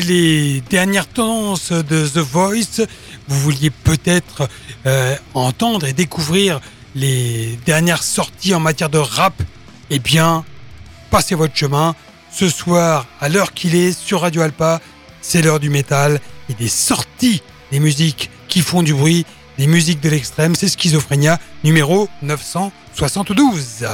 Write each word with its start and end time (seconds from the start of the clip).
Les 0.00 0.62
dernières 0.70 1.06
tendances 1.06 1.70
de 1.70 2.08
The 2.08 2.16
Voice, 2.16 2.86
vous 3.28 3.38
vouliez 3.40 3.68
peut-être 3.68 4.48
euh, 4.86 5.14
entendre 5.34 5.86
et 5.86 5.92
découvrir 5.92 6.62
les 6.94 7.58
dernières 7.66 8.02
sorties 8.02 8.54
en 8.54 8.60
matière 8.60 8.88
de 8.88 8.96
rap, 8.96 9.34
eh 9.90 9.98
bien, 9.98 10.46
passez 11.10 11.34
votre 11.34 11.54
chemin. 11.54 11.94
Ce 12.32 12.48
soir, 12.48 13.06
à 13.20 13.28
l'heure 13.28 13.52
qu'il 13.52 13.74
est 13.74 13.92
sur 13.92 14.22
Radio 14.22 14.40
Alpa, 14.40 14.80
c'est 15.20 15.42
l'heure 15.42 15.60
du 15.60 15.68
métal 15.68 16.20
et 16.48 16.54
des 16.54 16.68
sorties 16.68 17.42
des 17.70 17.78
musiques 17.78 18.30
qui 18.48 18.62
font 18.62 18.82
du 18.82 18.94
bruit, 18.94 19.26
des 19.58 19.66
musiques 19.66 20.00
de 20.00 20.08
l'extrême, 20.08 20.54
c'est 20.54 20.68
Schizophrénia 20.68 21.38
numéro 21.64 22.08
972. 22.22 23.84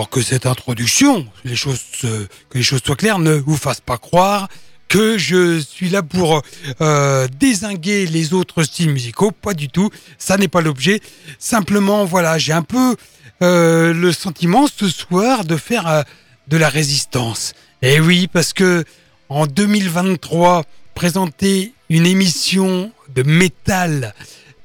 Alors 0.00 0.08
que 0.08 0.22
cette 0.22 0.46
introduction, 0.46 1.26
les 1.44 1.56
choses, 1.56 1.82
euh, 2.04 2.26
que 2.48 2.56
les 2.56 2.64
choses 2.64 2.80
soient 2.82 2.96
claires, 2.96 3.18
ne 3.18 3.34
vous 3.34 3.58
fasse 3.58 3.82
pas 3.82 3.98
croire 3.98 4.48
que 4.88 5.18
je 5.18 5.60
suis 5.60 5.90
là 5.90 6.02
pour 6.02 6.40
euh, 6.80 7.28
désinguer 7.38 8.06
les 8.06 8.32
autres 8.32 8.62
styles 8.62 8.88
musicaux. 8.88 9.30
Pas 9.30 9.52
du 9.52 9.68
tout. 9.68 9.90
Ça 10.16 10.38
n'est 10.38 10.48
pas 10.48 10.62
l'objet. 10.62 11.02
Simplement, 11.38 12.06
voilà, 12.06 12.38
j'ai 12.38 12.54
un 12.54 12.62
peu 12.62 12.96
euh, 13.42 13.92
le 13.92 14.10
sentiment 14.12 14.68
ce 14.74 14.88
soir 14.88 15.44
de 15.44 15.58
faire 15.58 16.06
de 16.48 16.56
la 16.56 16.70
résistance. 16.70 17.52
Et 17.82 17.96
eh 17.96 18.00
oui, 18.00 18.26
parce 18.26 18.54
que 18.54 18.86
en 19.28 19.46
2023, 19.46 20.64
présenter 20.94 21.74
une 21.90 22.06
émission 22.06 22.90
de 23.14 23.22
métal, 23.22 24.14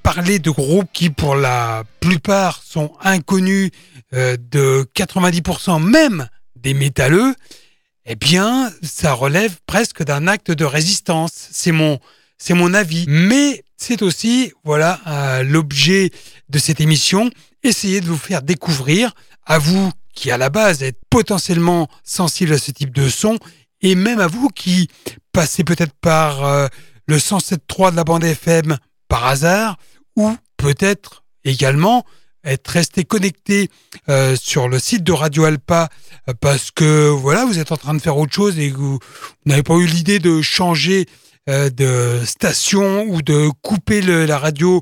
parler 0.06 0.38
de 0.38 0.52
groupes 0.52 0.88
qui 0.94 1.10
pour 1.10 1.36
la 1.36 1.84
plupart 2.00 2.62
sont 2.64 2.94
inconnus 3.02 3.72
euh, 4.14 4.38
de 4.40 4.88
90% 4.96 5.84
même 5.84 6.30
des 6.56 6.76
métalleux, 6.76 7.34
eh 8.06 8.16
bien, 8.16 8.72
ça 8.84 9.14
relève 9.14 9.58
presque 9.66 10.04
d'un 10.04 10.28
acte 10.28 10.52
de 10.52 10.64
résistance. 10.64 11.50
C'est 11.52 11.72
mon, 11.72 12.74
avis. 12.76 13.06
Mais 13.08 13.64
c'est 13.78 14.04
aussi, 14.04 14.54
voilà, 14.64 15.42
l'objet 15.44 16.12
de 16.50 16.60
cette 16.60 16.82
émission, 16.82 17.32
essayer 17.64 18.00
de 18.00 18.06
vous 18.06 18.18
faire 18.18 18.44
découvrir, 18.44 19.12
à 19.48 19.58
vous 19.58 19.92
qui 20.14 20.30
à 20.30 20.38
la 20.38 20.52
base 20.52 20.84
êtes 20.84 21.00
potentiellement 21.10 21.88
sensible 22.04 22.54
à 22.54 22.60
ce 22.60 22.70
type 22.70 22.94
de 22.94 23.10
son, 23.10 23.40
et 23.82 23.96
même 23.96 24.20
à 24.20 24.28
vous 24.28 24.50
qui 24.50 24.88
passez 25.32 25.64
peut-être 25.64 25.96
par 26.00 26.46
euh, 26.46 26.68
le 27.08 27.18
107.3 27.18 27.90
de 27.90 27.96
la 27.96 28.04
bande 28.04 28.24
FM 28.24 28.78
par 29.08 29.26
hasard, 29.26 29.78
ou 30.16 30.36
peut-être 30.58 31.24
également 31.44 32.06
être 32.44 32.68
resté 32.68 33.04
connecté 33.04 33.70
euh, 34.08 34.36
sur 34.36 34.68
le 34.68 34.78
site 34.78 35.04
de 35.04 35.12
Radio 35.12 35.46
Alpa 35.46 35.90
euh, 36.30 36.34
parce 36.40 36.72
que 36.72 37.10
voilà 37.10 37.46
vous 37.46 37.60
êtes 37.60 37.72
en 37.72 37.78
train 37.78 37.94
de 37.94 38.02
faire 38.02 38.18
autre 38.18 38.34
chose 38.34 38.60
et 38.60 38.70
vous, 38.70 39.00
n'avez 39.46 39.64
pas 39.64 39.76
eu 39.76 39.86
l'idée 39.86 40.20
de 40.20 40.42
changer 40.42 41.08
de 41.48 42.24
station 42.26 43.04
ou 43.04 43.22
de 43.22 43.52
couper 43.62 44.02
la 44.02 44.40
radio 44.40 44.82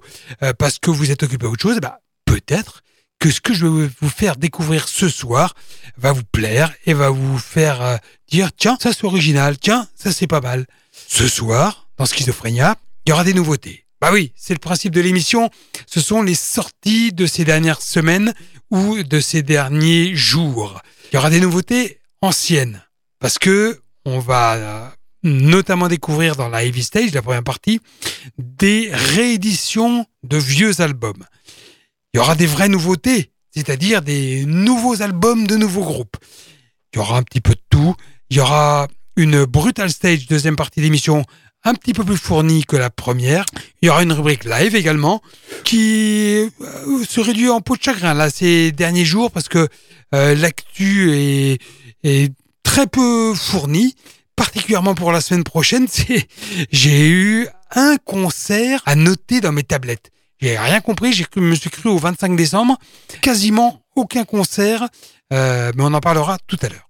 parce 0.57 0.79
que 0.79 0.91
vous 0.91 1.11
êtes 1.11 1.21
occupé 1.21 1.45
à 1.45 1.49
autre 1.49 1.61
chose, 1.61 1.81
bah, 1.81 1.99
peut-être 2.23 2.83
que 3.23 3.31
ce 3.31 3.39
que 3.39 3.53
je 3.53 3.65
vais 3.65 3.89
vous 4.01 4.09
faire 4.09 4.35
découvrir 4.35 4.89
ce 4.89 5.07
soir 5.07 5.55
va 5.95 6.11
vous 6.11 6.25
plaire 6.25 6.73
et 6.85 6.93
va 6.93 7.09
vous 7.09 7.37
faire 7.37 7.81
euh, 7.81 7.95
dire 8.27 8.49
tiens, 8.51 8.77
ça 8.81 8.91
c'est 8.91 9.05
original, 9.05 9.57
tiens, 9.57 9.87
ça 9.95 10.11
c'est 10.11 10.27
pas 10.27 10.41
mal. 10.41 10.65
Ce 10.91 11.29
soir, 11.29 11.87
dans 11.97 12.05
Schizophrénia, 12.05 12.75
il 13.05 13.11
y 13.11 13.13
aura 13.13 13.23
des 13.23 13.33
nouveautés. 13.33 13.82
Bah 14.03 14.11
oui, 14.11 14.33
c'est 14.35 14.53
le 14.53 14.59
principe 14.59 14.93
de 14.93 14.99
l'émission. 14.99 15.49
Ce 15.85 16.01
sont 16.01 16.21
les 16.21 16.35
sorties 16.35 17.13
de 17.13 17.25
ces 17.25 17.45
dernières 17.45 17.81
semaines 17.81 18.33
ou 18.69 19.01
de 19.01 19.21
ces 19.21 19.43
derniers 19.43 20.13
jours. 20.13 20.81
Il 21.09 21.15
y 21.15 21.17
aura 21.17 21.29
des 21.29 21.39
nouveautés 21.39 21.99
anciennes 22.19 22.83
parce 23.19 23.39
que 23.39 23.79
on 24.03 24.19
va 24.19 24.55
euh, 24.55 24.89
notamment 25.23 25.87
découvrir 25.87 26.35
dans 26.35 26.49
la 26.49 26.65
Heavy 26.65 26.83
Stage, 26.83 27.13
la 27.13 27.21
première 27.21 27.45
partie, 27.45 27.79
des 28.37 28.89
rééditions 28.91 30.05
de 30.23 30.35
vieux 30.35 30.81
albums 30.81 31.23
il 32.13 32.17
y 32.17 32.19
aura 32.19 32.35
des 32.35 32.45
vraies 32.45 32.67
nouveautés, 32.67 33.31
c'est-à-dire 33.51 34.01
des 34.01 34.43
nouveaux 34.45 35.01
albums 35.01 35.47
de 35.47 35.55
nouveaux 35.55 35.85
groupes. 35.85 36.17
Il 36.93 36.97
y 36.97 36.99
aura 36.99 37.17
un 37.17 37.23
petit 37.23 37.39
peu 37.39 37.53
de 37.53 37.61
tout. 37.69 37.95
Il 38.29 38.35
y 38.35 38.39
aura 38.41 38.89
une 39.15 39.45
Brutal 39.45 39.89
Stage, 39.89 40.27
deuxième 40.27 40.57
partie 40.57 40.81
d'émission, 40.81 41.23
un 41.63 41.73
petit 41.73 41.93
peu 41.93 42.03
plus 42.03 42.17
fournie 42.17 42.63
que 42.65 42.75
la 42.75 42.89
première. 42.89 43.45
Il 43.81 43.87
y 43.87 43.89
aura 43.89 44.03
une 44.03 44.13
rubrique 44.13 44.43
live 44.45 44.75
également, 44.75 45.21
qui 45.63 46.49
euh, 46.61 47.03
se 47.07 47.21
réduit 47.21 47.49
en 47.49 47.61
peau 47.61 47.75
de 47.75 47.83
chagrin 47.83 48.13
là 48.13 48.29
ces 48.29 48.71
derniers 48.71 49.05
jours 49.05 49.31
parce 49.31 49.47
que 49.47 49.67
euh, 50.13 50.35
l'actu 50.35 51.11
est, 51.13 51.61
est 52.03 52.33
très 52.63 52.87
peu 52.87 53.33
fournie, 53.33 53.95
particulièrement 54.35 54.95
pour 54.95 55.11
la 55.11 55.21
semaine 55.21 55.43
prochaine. 55.43 55.87
J'ai 56.71 57.09
eu 57.09 57.47
un 57.71 57.97
concert 57.97 58.81
à 58.85 58.95
noter 58.95 59.41
dans 59.41 59.51
mes 59.51 59.63
tablettes. 59.63 60.11
J'ai 60.39 60.57
rien 60.57 60.81
compris, 60.81 61.13
je 61.13 61.23
me 61.39 61.55
suis 61.55 61.69
cru 61.69 61.89
au 61.89 61.97
25 61.97 62.35
décembre, 62.35 62.77
quasiment 63.21 63.81
aucun 63.95 64.25
concert, 64.25 64.87
euh, 65.31 65.71
mais 65.75 65.83
on 65.83 65.93
en 65.93 66.01
parlera 66.01 66.37
tout 66.47 66.57
à 66.61 66.67
l'heure. 66.67 66.89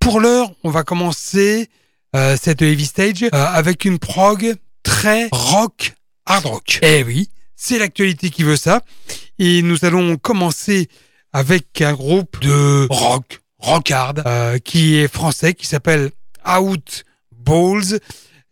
Pour 0.00 0.20
l'heure, 0.20 0.52
on 0.64 0.70
va 0.70 0.84
commencer 0.84 1.68
euh, 2.16 2.36
cette 2.40 2.62
heavy 2.62 2.86
stage 2.86 3.22
euh, 3.22 3.28
avec 3.32 3.84
une 3.84 3.98
prog 3.98 4.54
très 4.82 5.28
rock, 5.32 5.94
hard 6.26 6.46
rock. 6.46 6.78
Eh 6.82 7.02
oui, 7.04 7.30
c'est 7.56 7.78
l'actualité 7.78 8.30
qui 8.30 8.42
veut 8.42 8.56
ça. 8.56 8.82
Et 9.38 9.62
nous 9.62 9.84
allons 9.84 10.16
commencer 10.16 10.88
avec 11.32 11.80
un 11.82 11.92
groupe 11.92 12.40
de 12.40 12.86
rock, 12.90 13.40
rock 13.58 13.90
hard, 13.90 14.60
qui 14.64 14.96
est 14.96 15.12
français, 15.12 15.54
qui 15.54 15.66
s'appelle 15.66 16.10
Out 16.48 17.04
Balls. 17.32 18.00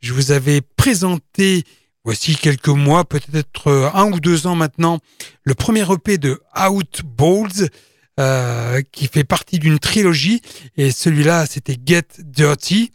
Je 0.00 0.12
vous 0.12 0.30
avais 0.30 0.60
présenté 0.60 1.64
Voici 2.06 2.36
quelques 2.36 2.68
mois, 2.68 3.04
peut-être 3.04 3.66
euh, 3.66 3.90
un 3.92 4.12
ou 4.12 4.20
deux 4.20 4.46
ans 4.46 4.54
maintenant, 4.54 5.00
le 5.42 5.56
premier 5.56 5.82
EP 5.92 6.18
de 6.18 6.40
Out 6.56 7.02
Balls, 7.04 7.68
euh, 8.20 8.80
qui 8.92 9.08
fait 9.08 9.24
partie 9.24 9.58
d'une 9.58 9.80
trilogie. 9.80 10.40
Et 10.76 10.92
celui-là, 10.92 11.46
c'était 11.46 11.76
Get 11.84 12.06
Dirty. 12.20 12.92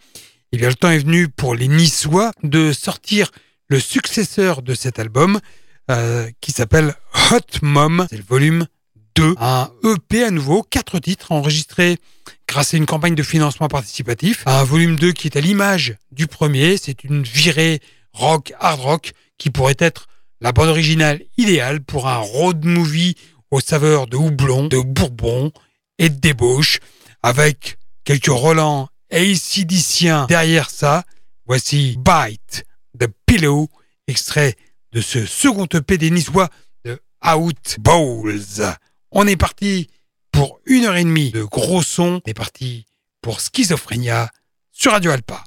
Et 0.54 0.58
bien, 0.58 0.68
le 0.68 0.76
temps 0.76 0.90
est 0.90 1.00
venu 1.00 1.30
pour 1.30 1.56
les 1.56 1.70
Niçois 1.70 2.34
de 2.44 2.74
sortir 2.74 3.32
le 3.70 3.80
successeur 3.80 4.62
de 4.62 4.74
cet 4.74 5.00
album, 5.00 5.40
euh, 5.90 6.30
qui 6.42 6.52
s'appelle 6.52 6.94
Hot 7.32 7.60
Mom. 7.62 8.06
C'est 8.10 8.18
le 8.18 8.24
volume 8.24 8.68
2. 9.16 9.36
Un 9.40 9.72
EP 9.86 10.26
à 10.26 10.30
nouveau, 10.30 10.62
quatre 10.62 11.00
titres 11.00 11.32
enregistrés 11.32 11.98
grâce 12.50 12.74
à 12.74 12.78
une 12.78 12.86
campagne 12.86 13.16
de 13.16 13.24
financement 13.24 13.70
participatif. 13.70 14.44
Un 14.46 14.66
volume 14.66 14.98
2 14.98 15.14
qui 15.14 15.28
est 15.28 15.38
à 15.38 15.42
l'image 15.42 15.96
du 16.12 16.28
premier. 16.28 16.76
C'est 16.76 17.06
une 17.06 17.24
virée 17.24 17.80
rock, 18.12 18.54
hard 18.60 18.82
rock, 18.82 19.14
qui 19.38 19.52
pourrait 19.52 19.78
être 19.80 20.08
la 20.42 20.52
bande 20.52 20.68
originale 20.68 21.22
idéale 21.38 21.82
pour 21.82 22.10
un 22.10 22.18
road 22.18 22.66
movie 22.66 23.16
aux 23.52 23.62
saveurs 23.62 24.08
de 24.08 24.18
houblon, 24.18 24.68
de 24.68 24.80
bourbon 24.80 25.54
et 25.98 26.10
de 26.10 26.20
débauche, 26.20 26.80
avec 27.24 27.78
quelques 28.04 28.28
Roland 28.28 28.90
et 29.12 29.34
derrière 30.28 30.70
ça. 30.70 31.04
Voici 31.46 31.98
Bite 31.98 32.64
the 32.98 33.08
Pillow, 33.26 33.70
extrait 34.08 34.56
de 34.94 35.02
ce 35.02 35.26
second 35.26 35.68
EP 35.74 35.98
des 35.98 36.10
Niçois 36.10 36.50
de 36.86 37.00
Out 37.26 37.78
Bowls. 37.80 38.64
On 39.12 39.28
est 39.28 39.38
parti 39.38 39.90
pour 40.32 40.60
une 40.66 40.86
heure 40.86 40.96
et 40.96 41.04
demie 41.04 41.32
de 41.32 41.44
gros 41.44 41.84
sons. 41.84 42.22
On 42.26 42.30
est 42.30 42.34
parti 42.34 42.86
pour 43.22 43.42
Schizophrénia 43.42 44.30
sur 44.72 44.92
Radio 44.94 45.12
Alpa. 45.12 45.44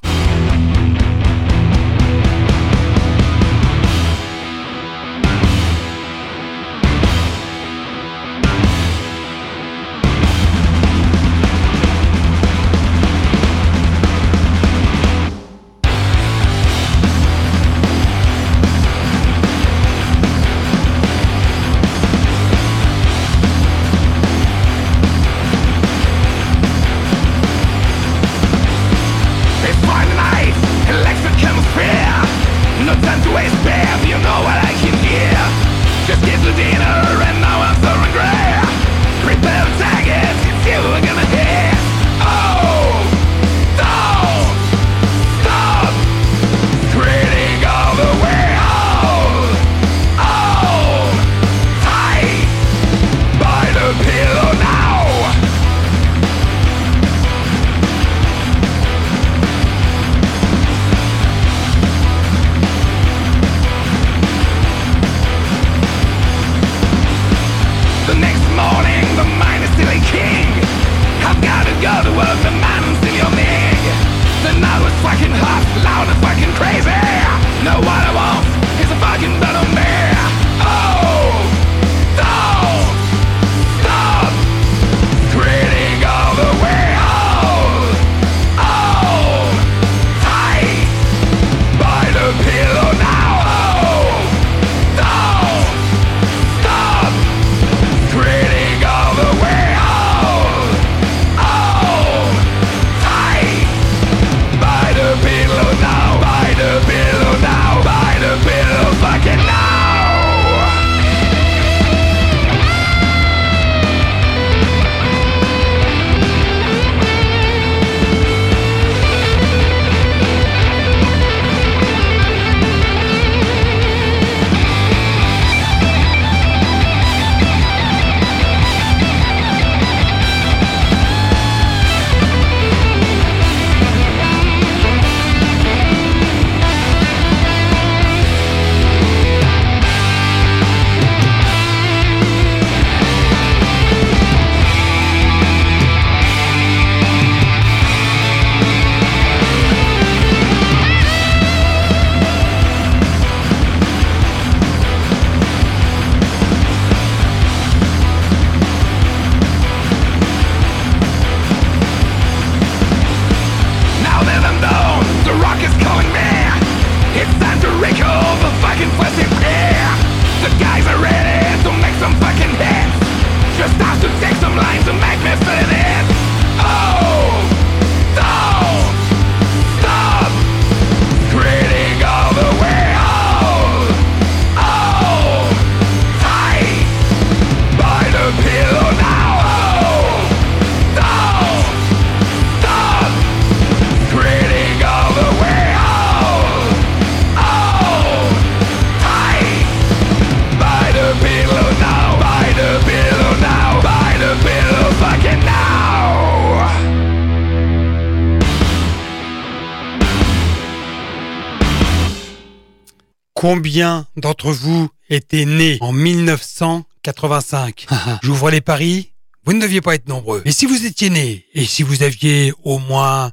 Combien 213.54 214.08
d'entre 214.16 214.50
vous 214.50 214.88
étaient 215.08 215.44
nés 215.44 215.78
en 215.80 215.92
1985 215.92 217.86
J'ouvre 218.20 218.50
les 218.50 218.60
paris, 218.60 219.12
vous 219.44 219.52
ne 219.52 219.60
deviez 219.60 219.80
pas 219.80 219.94
être 219.94 220.08
nombreux. 220.08 220.42
Mais 220.44 220.50
si 220.50 220.66
vous 220.66 220.86
étiez 220.86 221.08
nés 221.08 221.46
et 221.54 221.64
si 221.64 221.84
vous 221.84 222.02
aviez 222.02 222.52
au 222.64 222.80
moins 222.80 223.30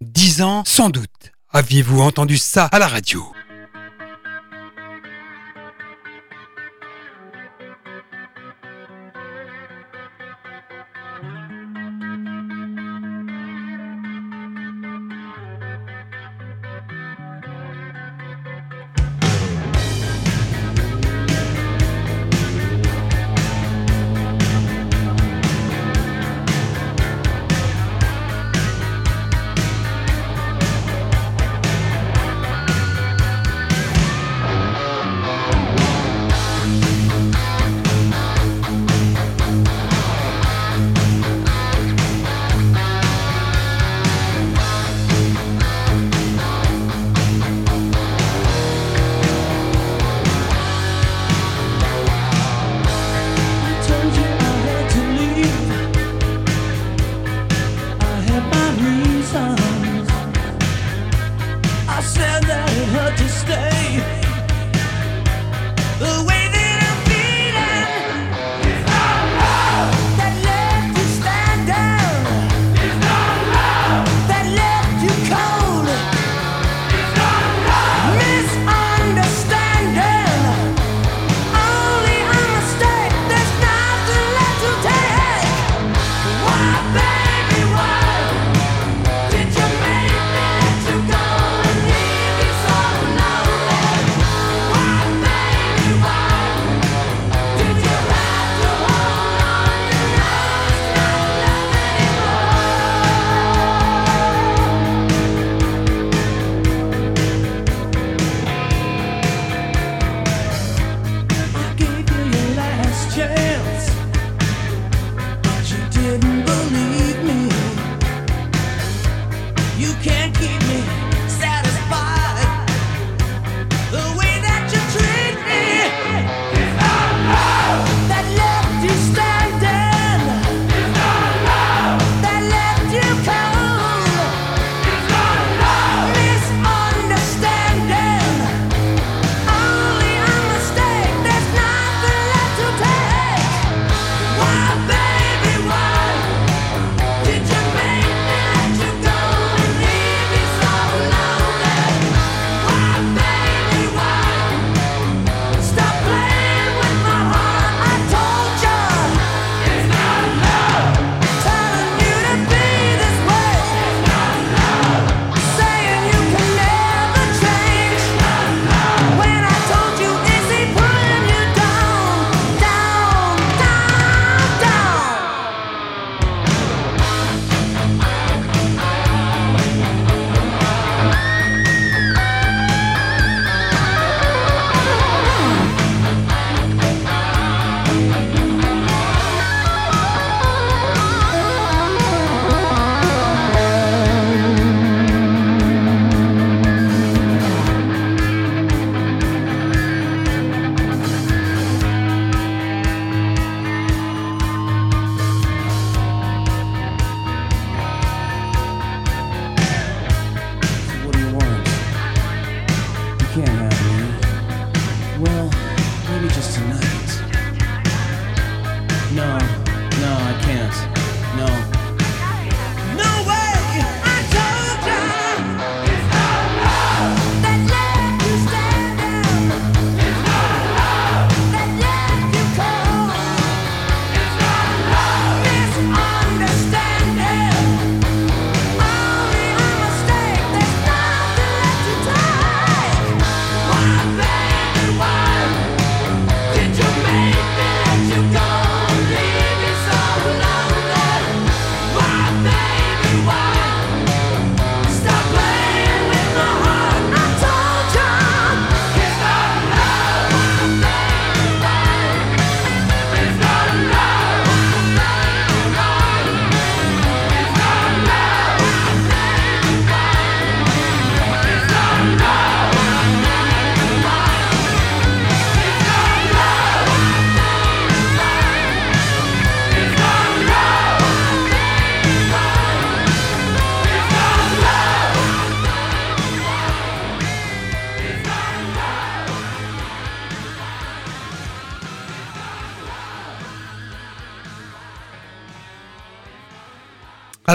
10 0.00 0.40
ans, 0.40 0.62
sans 0.64 0.88
doute 0.88 1.10
aviez-vous 1.50 2.00
entendu 2.00 2.38
ça 2.38 2.64
à 2.64 2.78
la 2.78 2.88
radio. 2.88 3.30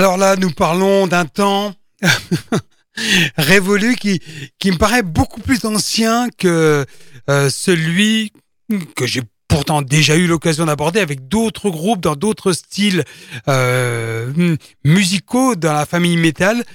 Alors 0.04 0.18
là, 0.18 0.36
nous 0.36 0.52
parlons 0.52 1.08
d'un 1.08 1.24
temps 1.24 1.74
révolu 3.38 3.96
qui, 3.96 4.20
me 4.66 4.76
paraît 4.76 5.02
beaucoup 5.02 5.40
plus 5.40 5.64
ancien 5.64 6.28
que 6.38 6.86
euh, 7.30 7.50
celui 7.50 8.34
que 8.98 9.06
j'ai 9.06 9.22
pourtant 9.48 9.82
déjà 9.82 10.18
eu 10.18 10.28
l'occasion 10.28 10.66
d'aborder 10.66 11.00
avec 11.00 11.30
d'autres 11.30 11.70
groupes 11.70 12.02
dans 12.02 12.18
d'autres 12.18 12.52
styles 12.52 13.06
euh, 13.48 14.58
musicaux 14.84 15.56
dans 15.56 15.72
la 15.72 15.86
famille 15.86 16.18
metal. 16.18 16.66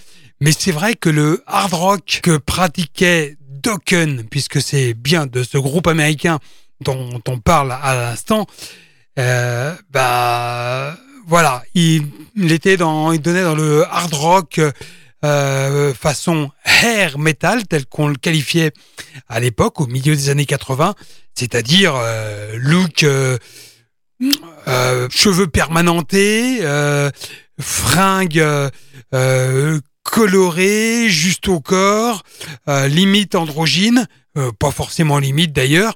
Mais 0.41 0.53
c'est 0.59 0.73
vrai 0.73 0.95
que 0.95 1.11
le 1.11 1.45
hard 1.47 1.75
rock 1.75 2.21
que 2.23 2.39
pratiquait 2.39 3.37
Dokken, 3.43 4.25
puisque 4.31 4.63
c'est 4.63 4.95
bien 4.95 5.27
de 5.27 5.43
ce 5.43 5.59
groupe 5.59 5.87
américain 5.87 6.39
dont 6.81 7.21
on 7.29 7.39
parle 7.41 7.73
à 7.73 7.95
l'instant, 7.95 8.47
euh, 9.19 9.75
bah 9.91 10.97
voilà, 11.29 11.63
il, 11.75 12.07
était 12.51 12.79
dans, 12.79 13.13
il 13.13 13.21
donnait 13.21 13.43
dans 13.43 13.55
le 13.55 13.85
hard 13.85 14.15
rock 14.15 14.61
euh, 15.25 15.93
façon 15.93 16.51
hair 16.65 17.19
metal 17.19 17.67
tel 17.67 17.85
qu'on 17.85 18.09
le 18.09 18.17
qualifiait 18.17 18.73
à 19.29 19.39
l'époque, 19.39 19.79
au 19.83 19.87
milieu 19.87 20.17
des 20.17 20.31
années 20.31 20.47
80, 20.47 20.95
c'est-à-dire 21.35 21.95
euh, 21.97 22.57
look 22.57 23.03
euh, 23.03 23.37
euh, 24.69 25.07
cheveux 25.11 25.49
permanentés, 25.49 26.61
euh, 26.63 27.11
fringues 27.61 28.71
colorées, 30.03 31.11
juste 31.11 31.49
au 31.49 31.61
corps, 31.61 32.23
limite 32.67 33.35
androgyne, 33.35 34.07
pas 34.59 34.71
forcément 34.71 35.19
limite 35.19 35.53
d'ailleurs. 35.53 35.93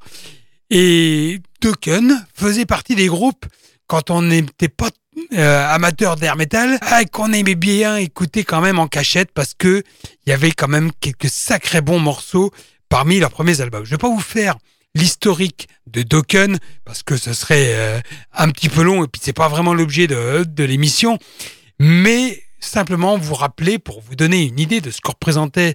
Et 0.68 1.40
Token 1.60 2.26
faisait 2.34 2.66
partie 2.66 2.94
des 2.94 3.06
groupes 3.06 3.46
quand 3.86 4.10
on 4.10 4.22
n'était 4.22 4.68
pas 4.68 4.90
euh, 5.34 5.68
amateur 5.68 6.16
d'air 6.16 6.36
metal 6.36 6.78
ah, 6.80 7.04
qu'on 7.04 7.32
aimait 7.32 7.54
bien 7.54 7.96
écouter 7.96 8.44
quand 8.44 8.60
même 8.60 8.78
en 8.78 8.88
cachette 8.88 9.30
parce 9.32 9.54
que 9.54 9.82
il 10.26 10.30
y 10.30 10.32
avait 10.32 10.52
quand 10.52 10.68
même 10.68 10.90
quelques 11.00 11.28
sacrés 11.28 11.80
bons 11.82 12.00
morceaux 12.00 12.50
parmi 12.88 13.18
leurs 13.18 13.30
premiers 13.30 13.60
albums. 13.60 13.84
Je 13.84 13.90
vais 13.90 13.98
pas 13.98 14.08
vous 14.08 14.20
faire 14.20 14.56
l'historique 14.94 15.68
de 15.86 16.02
Dokken 16.02 16.58
parce 16.84 17.02
que 17.02 17.16
ce 17.16 17.32
serait 17.32 17.74
euh, 17.74 18.00
un 18.32 18.50
petit 18.50 18.68
peu 18.68 18.82
long 18.82 19.04
et 19.04 19.08
puis 19.08 19.20
c'est 19.22 19.32
pas 19.32 19.48
vraiment 19.48 19.74
l'objet 19.74 20.06
de, 20.06 20.64
l'émission, 20.64 21.18
mais 21.78 22.42
simplement 22.60 23.18
vous 23.18 23.34
rappeler 23.34 23.78
pour 23.78 24.00
vous 24.00 24.14
donner 24.14 24.42
une 24.42 24.58
idée 24.58 24.80
de 24.80 24.90
ce 24.90 25.00
que 25.00 25.08
représentait 25.08 25.74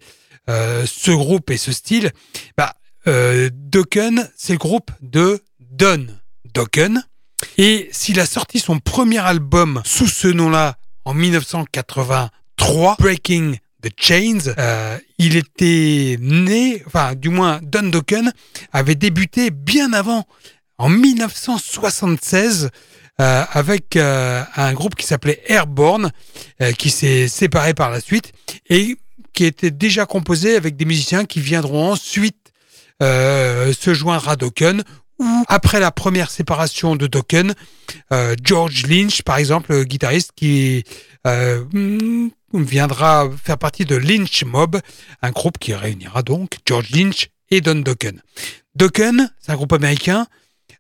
euh, 0.50 0.86
ce 0.86 1.12
groupe 1.12 1.50
et 1.50 1.58
ce 1.58 1.72
style. 1.72 2.12
Bah, 2.58 2.76
euh, 3.08 3.50
Dokken, 3.54 4.30
c'est 4.38 4.54
le 4.54 4.60
groupe 4.60 4.92
de 5.02 5.44
Don 5.60 6.08
Dokken 6.54 7.04
et 7.58 7.90
s'il 7.92 8.20
a 8.20 8.26
sorti 8.26 8.60
son 8.60 8.80
premier 8.80 9.20
album 9.20 9.82
sous 9.86 10.08
ce 10.08 10.28
nom-là 10.28 10.78
en 11.06 11.14
1983, 11.14 12.98
Breaking 13.00 13.54
the 13.82 13.90
Chains, 13.96 14.54
euh, 14.58 14.98
il 15.18 15.36
était 15.38 16.18
né, 16.20 16.84
enfin 16.86 17.16
du 17.16 17.30
moins 17.30 17.60
Don 17.62 17.84
Dokken 17.84 18.32
avait 18.74 18.96
débuté 18.96 19.52
bien 19.52 19.94
avant, 19.94 20.26
en 20.78 20.90
1976, 20.90 22.70
euh, 23.20 23.44
avec 23.52 23.96
euh, 23.96 24.44
un 24.56 24.74
groupe 24.74 24.96
qui 24.96 25.06
s'appelait 25.06 25.42
Airborne, 25.48 26.12
qui 26.78 26.90
s'est 26.90 27.28
séparé 27.28 27.74
par 27.74 27.90
la 27.90 28.02
suite 28.02 28.32
et 28.70 28.98
qui 29.34 29.46
était 29.46 29.72
déjà 29.72 30.06
composé 30.06 30.56
avec 30.56 30.76
des 30.76 30.86
musiciens 30.86 31.26
qui 31.26 31.40
viendront 31.40 31.92
ensuite 31.92 32.36
se 33.00 33.94
joindre 33.94 34.28
à 34.30 34.36
Dokken 34.36 34.84
après 35.48 35.80
la 35.80 35.92
première 35.92 36.30
séparation 36.30 36.96
de 36.96 37.08
Dokken, 37.08 37.54
euh, 38.12 38.36
George 38.44 38.86
Lynch, 38.88 39.22
par 39.24 39.38
exemple, 39.38 39.72
le 39.72 39.84
guitariste 39.84 40.32
qui 40.36 40.84
euh, 41.26 41.64
viendra 42.54 43.30
faire 43.44 43.58
partie 43.58 43.86
de 43.86 43.96
Lynch 43.96 44.44
Mob, 44.46 44.80
un 45.22 45.32
groupe 45.32 45.58
qui 45.58 45.74
réunira 45.74 46.22
donc 46.22 46.58
George 46.66 46.90
Lynch 46.92 47.30
et 47.50 47.62
Don 47.62 47.76
Dokken. 47.76 48.22
Dokken, 48.76 49.32
c'est 49.40 49.52
un 49.52 49.56
groupe 49.56 49.74
américain 49.74 50.28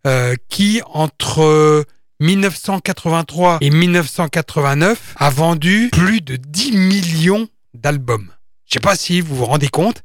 euh, 0.05 0.35
qui, 0.49 0.81
entre 0.93 1.85
1983 2.19 3.59
et 3.61 3.69
1989, 3.69 5.15
a 5.17 5.29
vendu 5.29 5.89
plus 5.91 6.21
de 6.21 6.35
10 6.35 6.71
millions 6.73 7.47
d'albums. 7.73 8.31
Je 8.65 8.73
sais 8.73 8.79
pas 8.79 8.95
si 8.95 9.21
vous 9.21 9.35
vous 9.35 9.45
rendez 9.45 9.69
compte. 9.69 10.01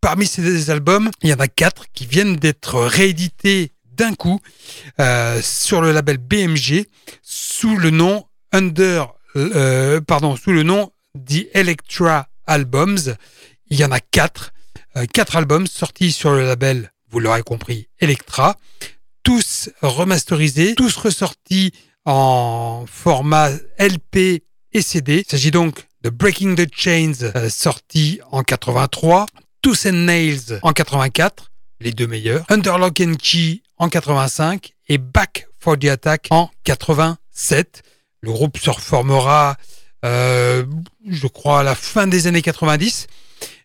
Parmi 0.00 0.26
ces 0.26 0.70
albums, 0.70 1.10
il 1.22 1.28
y 1.28 1.34
en 1.34 1.40
a 1.40 1.48
quatre 1.48 1.84
qui 1.92 2.06
viennent 2.06 2.36
d'être 2.36 2.80
réédités 2.80 3.72
d'un 3.84 4.14
coup 4.14 4.40
euh, 4.98 5.42
sur 5.42 5.82
le 5.82 5.92
label 5.92 6.16
BMG 6.16 6.86
sous 7.22 7.76
le 7.76 7.90
nom 7.90 8.24
Under, 8.50 9.12
euh, 9.36 10.00
pardon, 10.00 10.36
sous 10.36 10.52
le 10.52 10.62
nom 10.62 10.90
The 11.14 11.48
Electra 11.52 12.28
Albums. 12.46 13.14
Il 13.68 13.78
y 13.78 13.84
en 13.84 13.92
a 13.92 14.00
quatre, 14.00 14.52
euh, 14.96 15.04
quatre 15.04 15.36
albums 15.36 15.66
sortis 15.66 16.12
sur 16.12 16.30
le 16.30 16.46
label, 16.46 16.92
vous 17.10 17.20
l'aurez 17.20 17.42
compris, 17.42 17.88
Electra, 17.98 18.56
tous 19.22 19.68
remasterisés, 19.82 20.74
tous 20.76 20.96
ressortis 20.96 21.72
en 22.06 22.86
format 22.90 23.50
LP 23.78 24.42
et 24.72 24.80
CD. 24.80 25.24
Il 25.26 25.30
s'agit 25.30 25.50
donc 25.50 25.86
de 26.02 26.08
Breaking 26.08 26.54
the 26.54 26.66
Chains, 26.74 27.50
sorti 27.50 28.20
en 28.30 28.42
83, 28.42 29.26
Tous 29.62 29.86
and 29.86 29.92
Nails 29.92 30.58
en 30.62 30.72
84, 30.72 31.50
les 31.80 31.92
deux 31.92 32.06
meilleurs, 32.06 32.44
Underlock 32.48 33.00
and 33.00 33.14
Key 33.22 33.62
en 33.76 33.90
85 33.90 34.72
et 34.88 34.96
Back 34.96 35.48
for 35.58 35.78
the 35.78 35.84
Attack 35.86 36.28
en 36.30 36.50
87. 36.64 37.82
Le 38.22 38.32
groupe 38.32 38.56
se 38.56 38.70
reformera, 38.70 39.56
euh, 40.04 40.64
je 41.06 41.26
crois, 41.26 41.60
à 41.60 41.62
la 41.62 41.74
fin 41.74 42.06
des 42.06 42.26
années 42.26 42.40
90. 42.40 43.06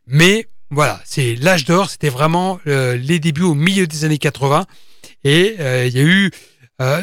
Mais 0.07 0.49
voilà, 0.69 1.01
c'est 1.05 1.35
l'âge 1.35 1.63
d'or, 1.63 1.89
c'était 1.89 2.09
vraiment 2.09 2.59
euh, 2.67 2.97
les 2.97 3.19
débuts 3.19 3.43
au 3.43 3.53
milieu 3.55 3.87
des 3.87 4.03
années 4.03 4.17
80. 4.17 4.65
Et 5.23 5.55
euh, 5.59 5.85
il 5.87 5.95
y 5.95 5.99
a 6.01 6.03
eu 6.03 6.31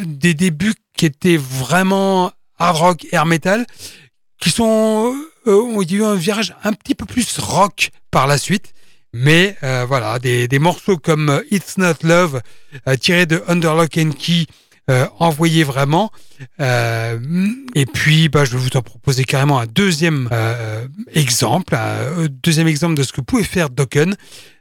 des 0.04 0.34
débuts 0.34 0.74
qui 0.94 1.06
étaient 1.06 1.38
vraiment 1.38 2.30
hard 2.58 2.76
rock, 2.76 3.06
air 3.10 3.24
metal, 3.24 3.66
qui 4.38 4.50
sont 4.50 5.14
ont 5.46 5.82
eu 5.82 6.04
un 6.04 6.14
virage 6.14 6.54
un 6.62 6.74
petit 6.74 6.94
peu 6.94 7.06
plus 7.06 7.38
rock 7.38 7.90
par 8.10 8.26
la 8.26 8.36
suite. 8.36 8.74
Mais 9.14 9.56
euh, 9.62 9.84
voilà, 9.86 10.18
des, 10.18 10.48
des, 10.48 10.58
morceaux 10.58 10.96
comme 10.96 11.28
euh, 11.28 11.42
It's 11.50 11.76
Not 11.76 11.96
Love, 12.02 12.40
euh, 12.88 12.96
tiré 12.96 13.26
de 13.26 13.42
Underlock 13.46 13.98
and 13.98 14.12
Key, 14.18 14.46
envoyé 15.18 15.64
vraiment. 15.64 16.10
Et 16.58 17.86
puis, 17.94 18.28
bah, 18.28 18.44
je 18.44 18.52
vais 18.52 18.58
vous 18.58 18.76
en 18.76 18.82
proposer 18.82 19.24
carrément 19.24 19.58
un 19.58 19.66
deuxième 19.66 20.28
exemple, 21.14 21.74
un 21.74 22.26
deuxième 22.28 22.68
exemple 22.68 22.96
de 22.96 23.02
ce 23.02 23.12
que 23.12 23.22
pouvait 23.22 23.44
faire 23.44 23.70
Dokken, 23.70 24.16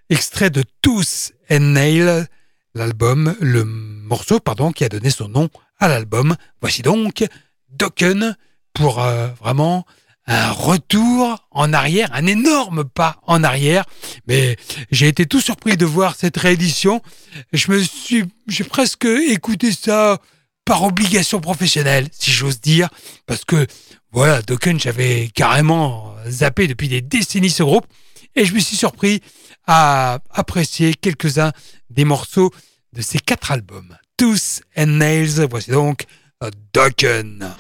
extrait 0.10 0.50
de 0.50 0.64
Tooth 0.82 1.34
and 1.50 1.60
Nail, 1.60 2.28
l'album, 2.76 3.36
le 3.42 3.66
morceau 3.66 4.40
pardon 4.40 4.72
qui 4.72 4.86
a 4.86 4.90
donné 4.90 5.10
son 5.10 5.28
nom 5.28 5.50
à 5.80 5.90
l'album. 5.90 6.38
Voici 6.62 6.82
donc 6.82 7.26
Dokken 7.70 8.38
pour 8.74 9.04
vraiment 9.42 9.86
un 10.28 10.52
retour 10.52 11.48
en 11.52 11.74
arrière, 11.74 12.10
un 12.14 12.26
énorme 12.26 12.84
pas 12.84 13.18
en 13.28 13.44
arrière. 13.44 13.86
Mais 14.28 14.58
j'ai 14.92 15.08
été 15.08 15.26
tout 15.26 15.42
surpris 15.42 15.78
de 15.78 15.86
voir 15.86 16.16
cette 16.16 16.38
réédition. 16.38 17.02
Je 17.54 17.72
me 17.72 17.82
suis, 17.82 18.26
j'ai 18.48 18.64
presque 18.64 19.06
écouté 19.06 19.72
ça 19.72 20.20
par 20.66 20.84
obligation 20.84 21.42
professionnelle, 21.42 22.08
si 22.12 22.32
j'ose 22.32 22.62
dire, 22.62 22.90
parce 23.26 23.46
que 23.46 23.66
voilà, 24.12 24.42
Dokken, 24.42 24.80
j'avais 24.80 25.30
carrément 25.34 26.14
zappé 26.28 26.68
depuis 26.68 26.88
des 26.88 27.02
décennies 27.02 27.50
ce 27.50 27.64
groupe, 27.64 27.88
et 28.36 28.46
je 28.46 28.54
me 28.54 28.60
suis 28.60 28.78
surpris 28.78 29.22
à 29.66 30.20
apprécier 30.30 30.94
quelques-uns 30.94 31.52
des 31.90 32.06
morceaux 32.06 32.52
de 32.94 33.02
ces 33.02 33.20
quatre 33.20 33.52
albums. 33.52 33.98
Tooth 34.18 34.62
and 34.78 34.86
Nails, 34.86 35.48
voici 35.50 35.72
donc 35.72 36.06
Dokken. 36.74 37.54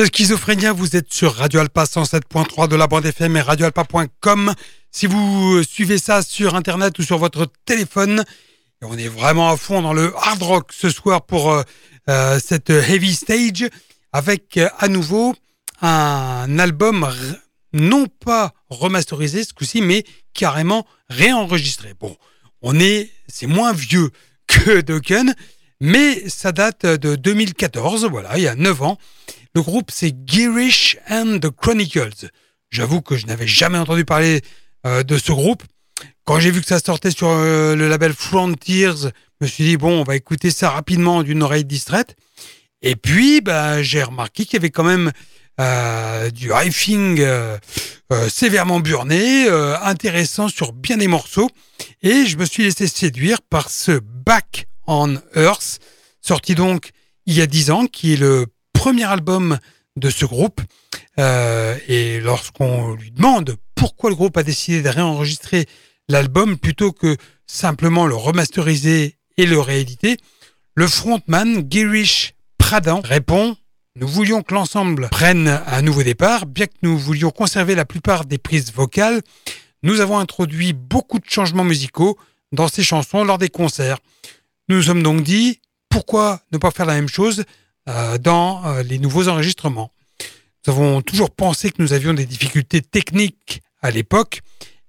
C'est 0.00 0.70
vous 0.74 0.94
êtes 0.94 1.12
sur 1.12 1.34
Radio 1.34 1.58
Alpa 1.58 1.82
107.3 1.82 2.68
de 2.68 2.76
la 2.76 2.86
bande 2.86 3.04
FM 3.04 3.36
et 3.36 3.40
radioalpa.com. 3.40 4.54
Si 4.92 5.08
vous 5.08 5.64
suivez 5.64 5.98
ça 5.98 6.22
sur 6.22 6.54
Internet 6.54 6.96
ou 7.00 7.02
sur 7.02 7.18
votre 7.18 7.50
téléphone, 7.64 8.22
on 8.80 8.96
est 8.96 9.08
vraiment 9.08 9.50
à 9.50 9.56
fond 9.56 9.82
dans 9.82 9.92
le 9.92 10.14
hard 10.16 10.40
rock 10.40 10.70
ce 10.72 10.88
soir 10.88 11.22
pour 11.22 11.50
euh, 11.50 11.62
euh, 12.08 12.38
cette 12.38 12.70
heavy 12.70 13.12
stage 13.12 13.68
avec 14.12 14.56
euh, 14.58 14.68
à 14.78 14.86
nouveau 14.86 15.34
un 15.82 16.60
album 16.60 17.04
non 17.72 18.06
pas 18.06 18.54
remasterisé 18.68 19.42
ce 19.42 19.52
coup-ci, 19.52 19.80
mais 19.80 20.04
carrément 20.32 20.86
réenregistré. 21.10 21.94
Bon, 21.98 22.16
on 22.62 22.78
est, 22.78 23.10
c'est 23.26 23.48
moins 23.48 23.72
vieux 23.72 24.12
que 24.46 24.80
Dokken, 24.80 25.34
mais 25.80 26.28
ça 26.28 26.52
date 26.52 26.86
de 26.86 27.16
2014, 27.16 28.04
voilà, 28.06 28.38
il 28.38 28.44
y 28.44 28.48
a 28.48 28.54
9 28.54 28.82
ans. 28.82 28.98
Le 29.54 29.62
groupe, 29.62 29.90
c'est 29.90 30.14
Gearish 30.26 30.98
and 31.08 31.38
the 31.40 31.50
Chronicles. 31.50 32.28
J'avoue 32.70 33.00
que 33.00 33.16
je 33.16 33.26
n'avais 33.26 33.46
jamais 33.46 33.78
entendu 33.78 34.04
parler 34.04 34.42
euh, 34.86 35.02
de 35.02 35.16
ce 35.16 35.32
groupe. 35.32 35.62
Quand 36.24 36.38
j'ai 36.38 36.50
vu 36.50 36.60
que 36.60 36.66
ça 36.66 36.78
sortait 36.78 37.10
sur 37.10 37.28
euh, 37.28 37.74
le 37.74 37.88
label 37.88 38.12
Frontiers, 38.12 38.92
je 38.96 39.08
me 39.40 39.46
suis 39.46 39.64
dit, 39.64 39.76
bon, 39.76 40.00
on 40.00 40.04
va 40.04 40.16
écouter 40.16 40.50
ça 40.50 40.70
rapidement 40.70 41.22
d'une 41.22 41.42
oreille 41.42 41.64
distraite. 41.64 42.14
Et 42.82 42.94
puis, 42.94 43.40
bah, 43.40 43.82
j'ai 43.82 44.02
remarqué 44.02 44.44
qu'il 44.44 44.54
y 44.54 44.56
avait 44.56 44.70
quand 44.70 44.84
même 44.84 45.10
euh, 45.60 46.30
du 46.30 46.52
riffing 46.52 47.24
sévèrement 48.28 48.80
burné, 48.80 49.48
intéressant 49.82 50.48
sur 50.48 50.72
bien 50.72 50.96
des 50.96 51.08
morceaux. 51.08 51.50
Et 52.02 52.26
je 52.26 52.36
me 52.36 52.44
suis 52.44 52.62
laissé 52.62 52.86
séduire 52.86 53.42
par 53.42 53.70
ce 53.70 53.92
Back 54.00 54.66
on 54.86 55.20
Earth, 55.36 55.80
sorti 56.22 56.54
donc 56.54 56.90
il 57.26 57.34
y 57.34 57.42
a 57.42 57.46
dix 57.46 57.70
ans, 57.70 57.86
qui 57.86 58.14
est 58.14 58.16
le 58.16 58.46
premier 58.78 59.04
album 59.04 59.58
de 59.96 60.08
ce 60.08 60.24
groupe. 60.24 60.60
Euh, 61.18 61.76
et 61.88 62.20
lorsqu'on 62.20 62.94
lui 62.94 63.10
demande 63.10 63.56
pourquoi 63.74 64.08
le 64.08 64.14
groupe 64.14 64.36
a 64.36 64.44
décidé 64.44 64.82
de 64.82 64.88
réenregistrer 64.88 65.66
l'album 66.08 66.56
plutôt 66.56 66.92
que 66.92 67.16
simplement 67.46 68.06
le 68.06 68.14
remasteriser 68.14 69.16
et 69.36 69.46
le 69.46 69.58
rééditer, 69.58 70.16
le 70.76 70.86
frontman 70.86 71.64
Girish 71.68 72.34
Pradhan 72.56 73.00
répond 73.02 73.56
nous 73.96 74.06
voulions 74.06 74.44
que 74.44 74.54
l'ensemble 74.54 75.08
prenne 75.08 75.48
un 75.66 75.82
nouveau 75.82 76.04
départ, 76.04 76.46
bien 76.46 76.66
que 76.66 76.72
nous 76.82 76.96
voulions 76.96 77.32
conserver 77.32 77.74
la 77.74 77.84
plupart 77.84 78.26
des 78.26 78.38
prises 78.38 78.72
vocales. 78.72 79.22
Nous 79.82 80.00
avons 80.00 80.18
introduit 80.18 80.72
beaucoup 80.72 81.18
de 81.18 81.28
changements 81.28 81.64
musicaux 81.64 82.16
dans 82.52 82.68
ces 82.68 82.84
chansons 82.84 83.24
lors 83.24 83.38
des 83.38 83.48
concerts. 83.48 83.98
Nous 84.68 84.76
nous 84.76 84.82
sommes 84.84 85.02
donc 85.02 85.24
dit, 85.24 85.60
pourquoi 85.88 86.42
ne 86.52 86.58
pas 86.58 86.70
faire 86.70 86.86
la 86.86 86.94
même 86.94 87.08
chose 87.08 87.44
dans 88.18 88.64
euh, 88.66 88.82
les 88.82 88.98
nouveaux 88.98 89.28
enregistrements. 89.28 89.92
Nous 90.66 90.72
avons 90.72 91.02
toujours 91.02 91.30
pensé 91.30 91.70
que 91.70 91.80
nous 91.82 91.92
avions 91.92 92.14
des 92.14 92.26
difficultés 92.26 92.82
techniques 92.82 93.62
à 93.80 93.90
l'époque 93.90 94.40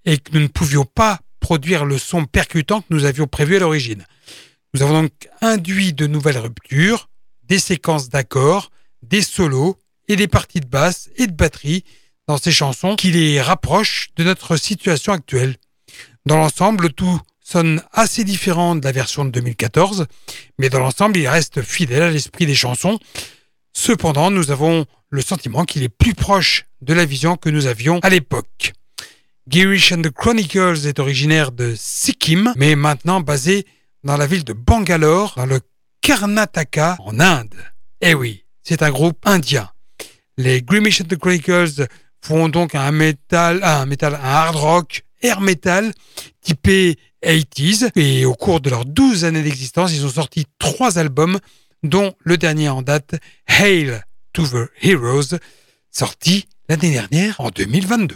et 0.06 0.18
que 0.18 0.32
nous 0.34 0.42
ne 0.42 0.48
pouvions 0.48 0.86
pas 0.86 1.20
produire 1.40 1.86
le 1.86 1.98
son 1.98 2.26
percutant 2.26 2.82
que 2.82 2.88
nous 2.90 3.06
avions 3.06 3.28
prévu 3.28 3.56
à 3.56 3.60
l'origine. 3.60 4.06
Nous 4.74 4.82
avons 4.82 5.04
donc 5.04 5.30
induit 5.42 5.94
de 5.94 6.08
nouvelles 6.08 6.38
ruptures, 6.38 7.10
des 7.44 7.60
séquences 7.60 8.10
d'accords, 8.10 8.72
des 9.02 9.22
solos 9.22 9.78
et 10.08 10.16
des 10.16 10.28
parties 10.28 10.60
de 10.60 10.68
basse 10.68 11.10
et 11.16 11.28
de 11.28 11.32
batterie 11.32 11.84
dans 12.28 12.38
ces 12.38 12.52
chansons 12.52 12.96
qui 12.96 13.12
les 13.12 13.42
rapprochent 13.42 14.10
de 14.16 14.24
notre 14.24 14.58
situation 14.58 15.14
actuelle. 15.14 15.56
Dans 16.26 16.38
l'ensemble, 16.38 16.92
tout 16.94 17.20
sonne 17.50 17.82
assez 17.94 18.24
différent 18.24 18.76
de 18.76 18.84
la 18.84 18.92
version 18.92 19.26
de 19.26 19.32
2014, 19.32 20.06
mais 20.60 20.70
dans 20.70 20.80
l'ensemble, 20.80 21.18
il 21.18 21.28
reste 21.28 21.64
fidèle 21.64 22.04
à 22.04 22.12
l'esprit 22.12 22.46
des 22.46 22.54
chansons. 22.54 23.00
Cependant, 23.74 24.30
nous 24.30 24.52
avons 24.52 24.86
le 25.10 25.22
sentiment 25.22 25.66
qu'il 25.66 25.82
est 25.82 25.90
plus 25.90 26.14
proche 26.14 26.66
de 26.82 26.94
la 26.94 27.06
vision 27.06 27.38
que 27.38 27.50
nous 27.50 27.66
avions 27.66 28.00
à 28.04 28.10
l'époque. 28.10 28.74
Girish 29.48 29.92
and 29.92 30.04
the 30.04 30.12
Chronicles 30.12 30.86
est 30.86 31.00
originaire 31.00 31.52
de 31.52 31.74
Sikkim, 31.76 32.54
mais 32.56 32.76
maintenant 32.76 33.20
basé 33.20 33.66
dans 34.04 34.16
la 34.16 34.28
ville 34.28 34.44
de 34.44 34.54
Bangalore, 34.54 35.34
dans 35.36 35.48
le 35.48 35.60
Karnataka, 36.02 36.98
en 37.00 37.20
Inde. 37.20 37.56
Eh 38.02 38.14
oui, 38.14 38.46
c'est 38.62 38.84
un 38.84 38.92
groupe 38.92 39.18
indien. 39.26 39.70
Les 40.38 40.62
Grimish 40.62 41.02
and 41.02 41.06
the 41.06 41.18
Chronicles 41.18 41.88
font 42.22 42.48
donc 42.48 42.76
un 42.76 42.92
metal, 42.92 43.64
un 43.64 43.90
un 43.90 44.14
hard 44.14 44.56
rock, 44.56 45.04
air 45.22 45.42
metal, 45.42 45.92
typé 46.42 46.98
80s. 47.23 47.89
Et 47.95 48.25
au 48.25 48.34
cours 48.34 48.62
de 48.62 48.69
leurs 48.69 48.86
12 48.86 49.25
années 49.25 49.43
d'existence, 49.43 49.93
ils 49.93 50.05
ont 50.05 50.12
sorti 50.12 50.45
trois 50.58 50.97
albums, 50.97 51.39
dont 51.84 52.13
le 52.19 52.38
dernier 52.38 52.69
en 52.69 52.82
date, 52.82 53.15
Hail 53.47 54.01
to 54.34 54.45
the 54.45 54.69
Heroes, 54.82 55.38
sorti 55.91 56.47
l'année 56.67 56.91
dernière 56.91 57.39
en 57.39 57.49
2022. 57.49 58.15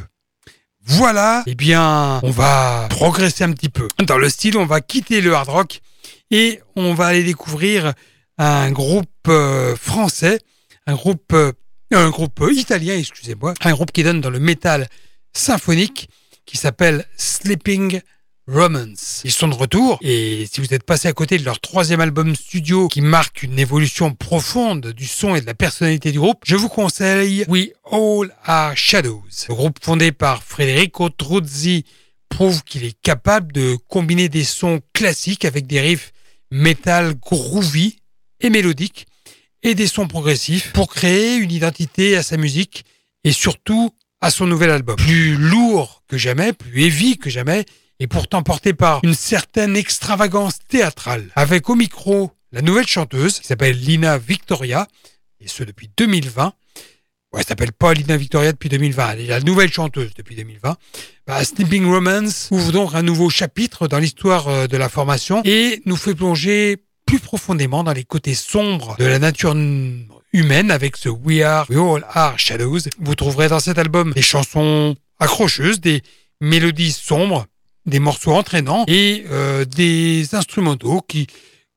Voilà, 0.86 1.44
eh 1.48 1.56
bien, 1.56 2.20
on 2.24 2.32
va 2.32 2.88
progresser 2.90 3.46
un 3.46 3.54
petit 3.54 3.70
peu. 3.70 3.88
Dans 4.06 4.18
le 4.18 4.30
style, 4.30 4.58
on 4.58 4.66
va 4.66 4.82
quitter 4.82 5.22
le 5.22 5.34
hard 5.34 5.48
rock 5.48 5.80
et 6.30 6.60
on 6.76 6.94
va 6.94 7.08
aller 7.08 7.24
découvrir 7.24 7.94
un 8.38 8.72
groupe 8.72 9.08
euh, 9.30 9.76
français, 9.78 10.40
un 10.86 10.96
groupe, 10.96 11.32
euh, 11.32 11.54
un 11.94 12.10
groupe 12.10 12.44
italien, 12.52 12.98
excusez-moi, 12.98 13.54
un 13.64 13.72
groupe 13.72 13.94
qui 13.94 14.04
donne 14.04 14.20
dans 14.20 14.30
le 14.30 14.40
métal 14.40 14.90
symphonique 15.32 16.10
qui 16.46 16.58
s'appelle 16.58 17.06
Sleeping 17.16 18.02
Romance. 18.48 19.22
Ils 19.24 19.32
sont 19.32 19.48
de 19.48 19.56
retour 19.56 20.00
et 20.02 20.46
si 20.52 20.60
vous 20.60 20.74
êtes 20.74 20.84
passé 20.84 21.08
à 21.08 21.14
côté 21.14 21.38
de 21.38 21.46
leur 21.46 21.62
troisième 21.62 22.02
album 22.02 22.36
studio 22.36 22.90
qui 22.90 23.00
marque 23.00 23.44
une 23.44 23.58
évolution 23.58 24.14
profonde 24.14 24.88
du 24.92 25.06
son 25.06 25.36
et 25.36 25.42
de 25.42 25.46
la 25.46 25.54
personnalité 25.54 26.12
du 26.12 26.20
groupe, 26.20 26.42
je 26.46 26.58
vous 26.58 26.68
conseille 26.68 27.46
We 27.48 27.70
All 27.90 28.36
Are 28.44 28.76
Shadows. 28.76 29.24
Le 29.48 29.56
groupe 29.56 29.80
fondé 29.82 30.12
par 30.12 30.44
Federico 30.44 31.10
Truzzi 31.10 31.86
prouve 32.28 32.64
qu'il 32.64 32.84
est 32.84 33.00
capable 33.02 33.54
de 33.54 33.78
combiner 33.88 34.28
des 34.28 34.44
sons 34.44 34.82
classiques 34.92 35.46
avec 35.46 35.66
des 35.66 35.80
riffs 35.80 36.12
metal 36.52 37.16
groovy 37.16 37.96
et 38.42 38.50
mélodiques 38.50 39.08
et 39.64 39.74
des 39.74 39.88
sons 39.88 40.08
progressifs 40.08 40.74
pour 40.74 40.94
créer 40.94 41.38
une 41.38 41.52
identité 41.52 42.18
à 42.18 42.24
sa 42.24 42.36
musique 42.36 42.84
et 43.24 43.32
surtout 43.32 43.92
à 44.20 44.32
son 44.32 44.48
nouvel 44.48 44.70
album. 44.70 44.98
Plus 44.98 45.36
lourd 45.36 46.04
que 46.10 46.18
jamais, 46.18 46.52
plus 46.52 46.84
heavy 46.84 47.18
que 47.18 47.30
jamais, 47.30 47.66
et 48.00 48.08
pourtant 48.08 48.44
porté 48.44 48.74
par 48.74 49.00
une 49.04 49.14
certaine 49.14 49.76
extravagance 49.76 50.60
théâtrale. 50.68 51.30
Avec 51.36 51.70
au 51.70 51.76
micro 51.76 52.32
la 52.52 52.62
nouvelle 52.62 52.88
chanteuse 52.88 53.40
qui 53.40 53.48
s'appelle 53.48 53.78
Lina 53.78 54.18
Victoria, 54.18 54.88
et 55.40 55.48
ce 55.48 55.64
depuis 55.64 55.90
2020. 55.98 56.54
Ouais, 57.34 57.40
elle 57.40 57.46
s'appelle 57.46 57.72
pas 57.72 57.94
Lina 57.94 58.16
Victoria 58.16 58.52
depuis 58.52 58.70
2020, 58.70 59.12
elle 59.12 59.22
est 59.22 59.28
la 59.28 59.40
nouvelle 59.40 59.72
chanteuse 59.72 60.14
depuis 60.16 60.36
2020. 60.36 60.78
Bah, 61.26 61.44
Sleeping 61.44 61.86
Romance 61.86 62.50
ouvre 62.52 62.72
donc 62.72 62.94
un 62.94 63.02
nouveau 63.02 63.30
chapitre 63.30 63.88
dans 63.88 63.98
l'histoire 63.98 64.48
euh, 64.48 64.68
de 64.68 64.78
la 64.78 64.88
formation 64.88 65.42
et 65.44 65.82
nous 65.86 65.96
fait 65.96 66.14
plonger 66.14 66.78
plus 67.08 67.20
profondément 67.20 67.84
dans 67.84 67.94
les 67.94 68.04
côtés 68.04 68.36
sombres 68.36 68.96
de 68.98 69.06
la 69.06 69.20
nature 69.20 69.56
humaine 70.32 70.72
avec 70.72 70.96
ce 70.96 71.10
We 71.10 71.42
Are, 71.42 71.66
We 71.70 71.80
All 71.80 72.06
Are 72.10 72.38
Shadows. 72.38 72.80
Vous 73.00 73.16
trouverez 73.16 73.50
dans 73.50 73.60
cet 73.60 73.78
album 73.78 74.14
des 74.14 74.22
chansons 74.22 74.96
accrocheuses, 75.20 75.80
des 75.80 76.02
mélodies 76.40 76.92
sombres, 76.92 77.46
des 77.86 78.00
morceaux 78.00 78.34
entraînants 78.34 78.86
et 78.88 79.26
euh, 79.30 79.66
des 79.66 80.36
instrumentaux 80.36 81.02
qui 81.08 81.28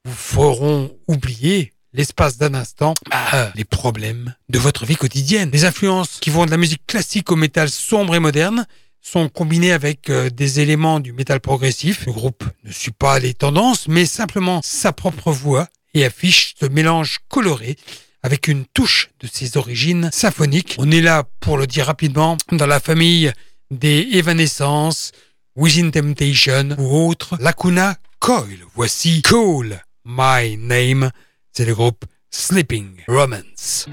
vous 0.04 0.14
feront 0.14 0.96
oublier 1.08 1.72
l'espace 1.92 2.36
d'un 2.38 2.54
instant 2.54 2.94
bah, 3.10 3.52
les 3.54 3.64
problèmes 3.64 4.34
de 4.48 4.58
votre 4.58 4.84
vie 4.84 4.96
quotidienne. 4.96 5.50
Les 5.52 5.64
influences 5.64 6.18
qui 6.20 6.30
vont 6.30 6.46
de 6.46 6.50
la 6.50 6.58
musique 6.58 6.86
classique 6.86 7.32
au 7.32 7.36
métal 7.36 7.70
sombre 7.70 8.14
et 8.14 8.20
moderne 8.20 8.66
sont 9.00 9.28
combinées 9.28 9.72
avec 9.72 10.10
euh, 10.10 10.30
des 10.30 10.60
éléments 10.60 11.00
du 11.00 11.12
métal 11.12 11.40
progressif. 11.40 12.06
Le 12.06 12.12
groupe 12.12 12.44
ne 12.64 12.72
suit 12.72 12.90
pas 12.90 13.18
les 13.18 13.34
tendances, 13.34 13.88
mais 13.88 14.04
simplement 14.04 14.60
sa 14.62 14.92
propre 14.92 15.32
voix 15.32 15.68
et 15.94 16.04
affiche 16.04 16.54
ce 16.60 16.66
mélange 16.66 17.18
coloré 17.28 17.76
avec 18.22 18.48
une 18.48 18.64
touche 18.66 19.10
de 19.20 19.28
ses 19.32 19.56
origines 19.56 20.10
symphoniques. 20.12 20.74
On 20.78 20.90
est 20.90 21.00
là, 21.00 21.24
pour 21.40 21.56
le 21.56 21.66
dire 21.66 21.86
rapidement, 21.86 22.36
dans 22.50 22.66
la 22.66 22.80
famille 22.80 23.32
des 23.70 24.08
Evanescence, 24.12 25.12
Within 25.58 25.90
Temptation 25.90 26.76
ou 26.78 27.08
autre, 27.08 27.38
Lacuna 27.40 27.96
Coil. 28.20 28.58
Voici 28.74 29.22
Call 29.22 29.82
My 30.04 30.54
Name, 30.58 31.10
c'est 31.50 31.64
le 31.64 31.74
groupe 31.74 32.04
Sleeping 32.30 33.02
Romance. 33.08 33.86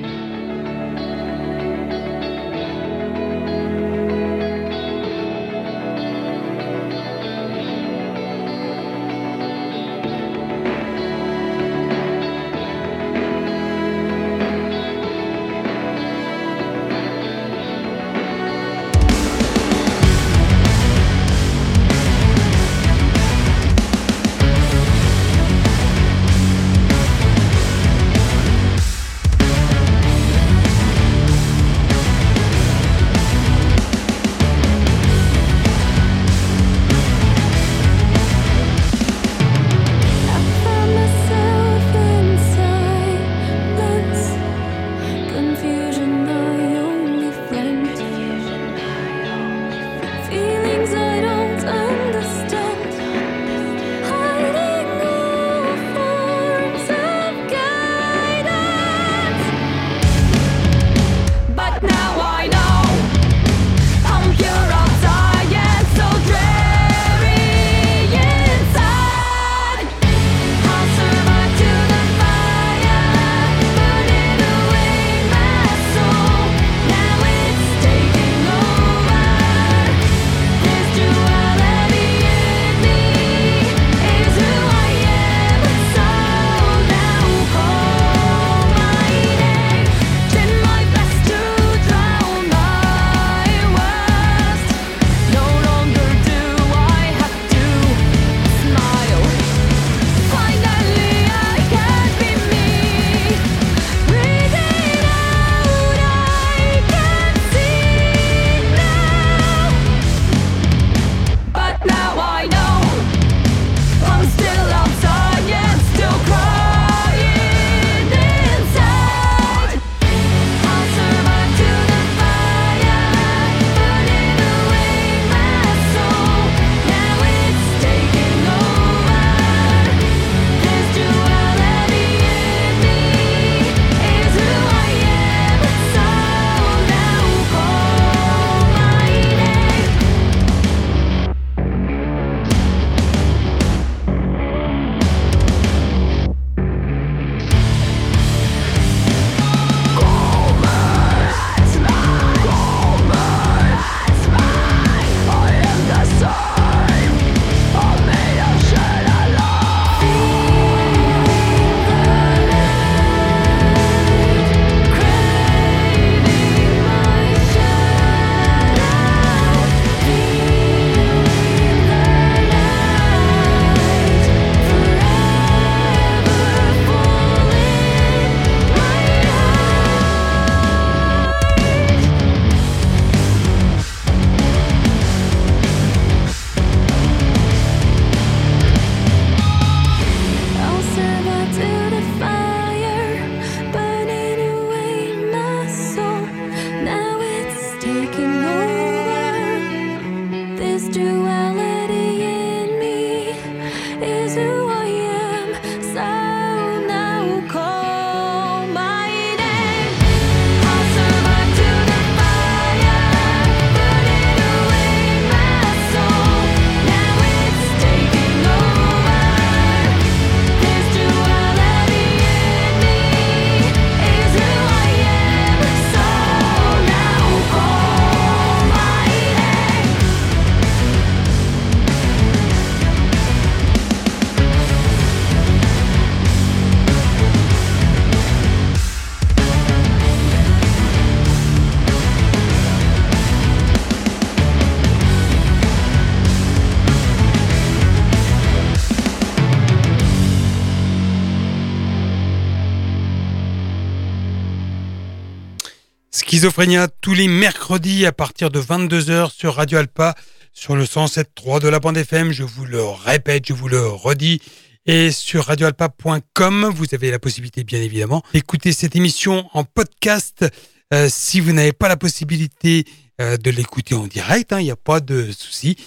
Tous 257.00 257.14
les 257.14 257.30
mercredis 257.30 258.06
à 258.06 258.12
partir 258.12 258.50
de 258.50 258.60
22h 258.60 259.32
sur 259.32 259.56
Radio 259.56 259.78
Alpa 259.78 260.14
sur 260.52 260.76
le 260.76 260.84
107.3 260.84 261.62
de 261.62 261.70
la 261.70 261.80
bande 261.80 261.96
FM. 261.96 262.34
Je 262.34 262.44
vous 262.44 262.66
le 262.66 262.84
répète, 262.84 263.48
je 263.48 263.54
vous 263.54 263.70
le 263.70 263.88
redis. 263.88 264.42
Et 264.86 265.12
sur 265.12 265.46
radioalpa.com, 265.46 266.70
vous 266.76 266.88
avez 266.92 267.12
la 267.12 267.20
possibilité, 267.20 267.64
bien 267.64 267.82
évidemment, 267.82 268.24
d'écouter 268.34 268.74
cette 268.74 268.98
émission 268.98 269.48
en 269.54 269.64
podcast. 269.64 270.46
Euh, 270.94 271.08
si 271.10 271.40
vous 271.40 271.54
n'avez 271.54 271.72
pas 271.72 271.88
la 271.88 271.96
possibilité 271.96 272.84
euh, 273.22 273.38
de 273.38 273.50
l'écouter 273.50 273.96
en 273.96 274.08
direct, 274.08 274.52
il 274.52 274.56
hein, 274.56 274.62
n'y 274.64 274.72
a 274.72 274.76
pas 274.76 275.00
de 275.00 275.32
souci. 275.32 275.78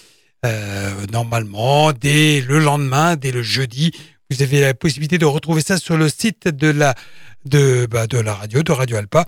Euh, 0.47 0.95
normalement, 1.13 1.93
dès 1.93 2.41
le 2.41 2.61
lendemain, 2.61 3.17
dès 3.17 3.31
le 3.31 3.43
jeudi, 3.43 3.93
vous 4.31 4.41
avez 4.41 4.63
la 4.63 4.73
possibilité 4.73 5.19
de 5.19 5.27
retrouver 5.27 5.61
ça 5.61 5.77
sur 5.77 5.99
le 5.99 6.09
site 6.09 6.49
de 6.49 6.69
la, 6.69 6.95
de, 7.45 7.87
bah, 7.91 8.07
de 8.07 8.17
la 8.19 8.33
radio, 8.33 8.63
de 8.63 8.73
Radio 8.73 8.97
Alpa. 8.97 9.27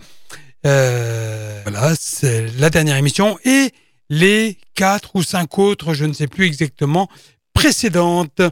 Euh, 0.66 1.60
voilà, 1.62 1.94
c'est 1.98 2.48
la 2.58 2.70
dernière 2.70 2.96
émission 2.96 3.38
et 3.44 3.72
les 4.10 4.58
quatre 4.74 5.16
ou 5.16 5.22
cinq 5.22 5.58
autres, 5.58 5.94
je 5.94 6.04
ne 6.04 6.12
sais 6.12 6.26
plus 6.26 6.46
exactement, 6.46 7.08
précédentes. 7.52 8.42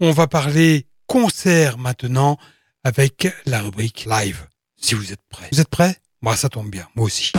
On 0.00 0.10
va 0.12 0.26
parler 0.26 0.86
concert 1.06 1.78
maintenant 1.78 2.38
avec 2.84 3.28
la 3.46 3.62
rubrique 3.62 4.06
live. 4.08 4.46
Si 4.80 4.94
vous 4.94 5.12
êtes 5.12 5.22
prêts. 5.28 5.48
Vous 5.52 5.60
êtes 5.60 5.68
prêts? 5.68 5.96
Moi, 6.22 6.36
ça 6.36 6.48
tombe 6.48 6.70
bien. 6.70 6.86
Moi 6.94 7.06
aussi. 7.06 7.32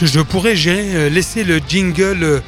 Je, 0.00 0.20
pourrais 0.20 0.54
euh, 0.66 1.08
laisser 1.08 1.44
le 1.44 1.60
jingle 1.66 2.22
euh, 2.22 2.40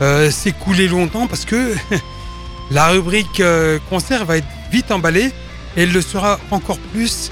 euh, 0.00 0.30
s'écouler 0.30 0.88
longtemps 0.88 1.26
parce 1.26 1.44
que 1.44 1.74
la 2.70 2.88
rubrique 2.88 3.42
concert 3.90 4.24
va 4.24 4.38
être 4.38 4.46
vite 4.70 4.90
emballée 4.90 5.32
et 5.76 5.82
elle 5.82 5.92
le 5.92 6.00
sera 6.00 6.38
encore 6.50 6.78
plus 6.78 7.30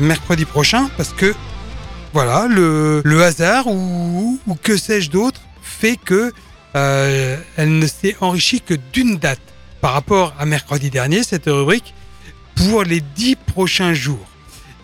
mercredi 0.00 0.44
prochain 0.44 0.90
parce 0.96 1.12
que 1.12 1.32
voilà 2.12 2.48
le, 2.48 3.22
hasard 3.22 3.68
ou, 3.68 4.38
que 4.62 4.76
sais-je 4.76 5.10
d'autre 5.10 5.40
fait 5.62 5.96
que 5.96 6.32
elle 6.74 7.78
ne 7.78 7.86
s'est 7.86 8.16
enrichie 8.20 8.60
que 8.60 8.74
d'une 8.92 9.16
date 9.16 9.40
par 9.80 9.92
rapport 9.94 10.34
à 10.38 10.44
mercredi 10.44 10.90
dernier 10.90 11.22
cette 11.22 11.46
rubrique 11.46 11.94
pour 12.56 12.82
les 12.82 13.00
dix 13.00 13.36
prochains 13.36 13.94
jours. 13.94 14.26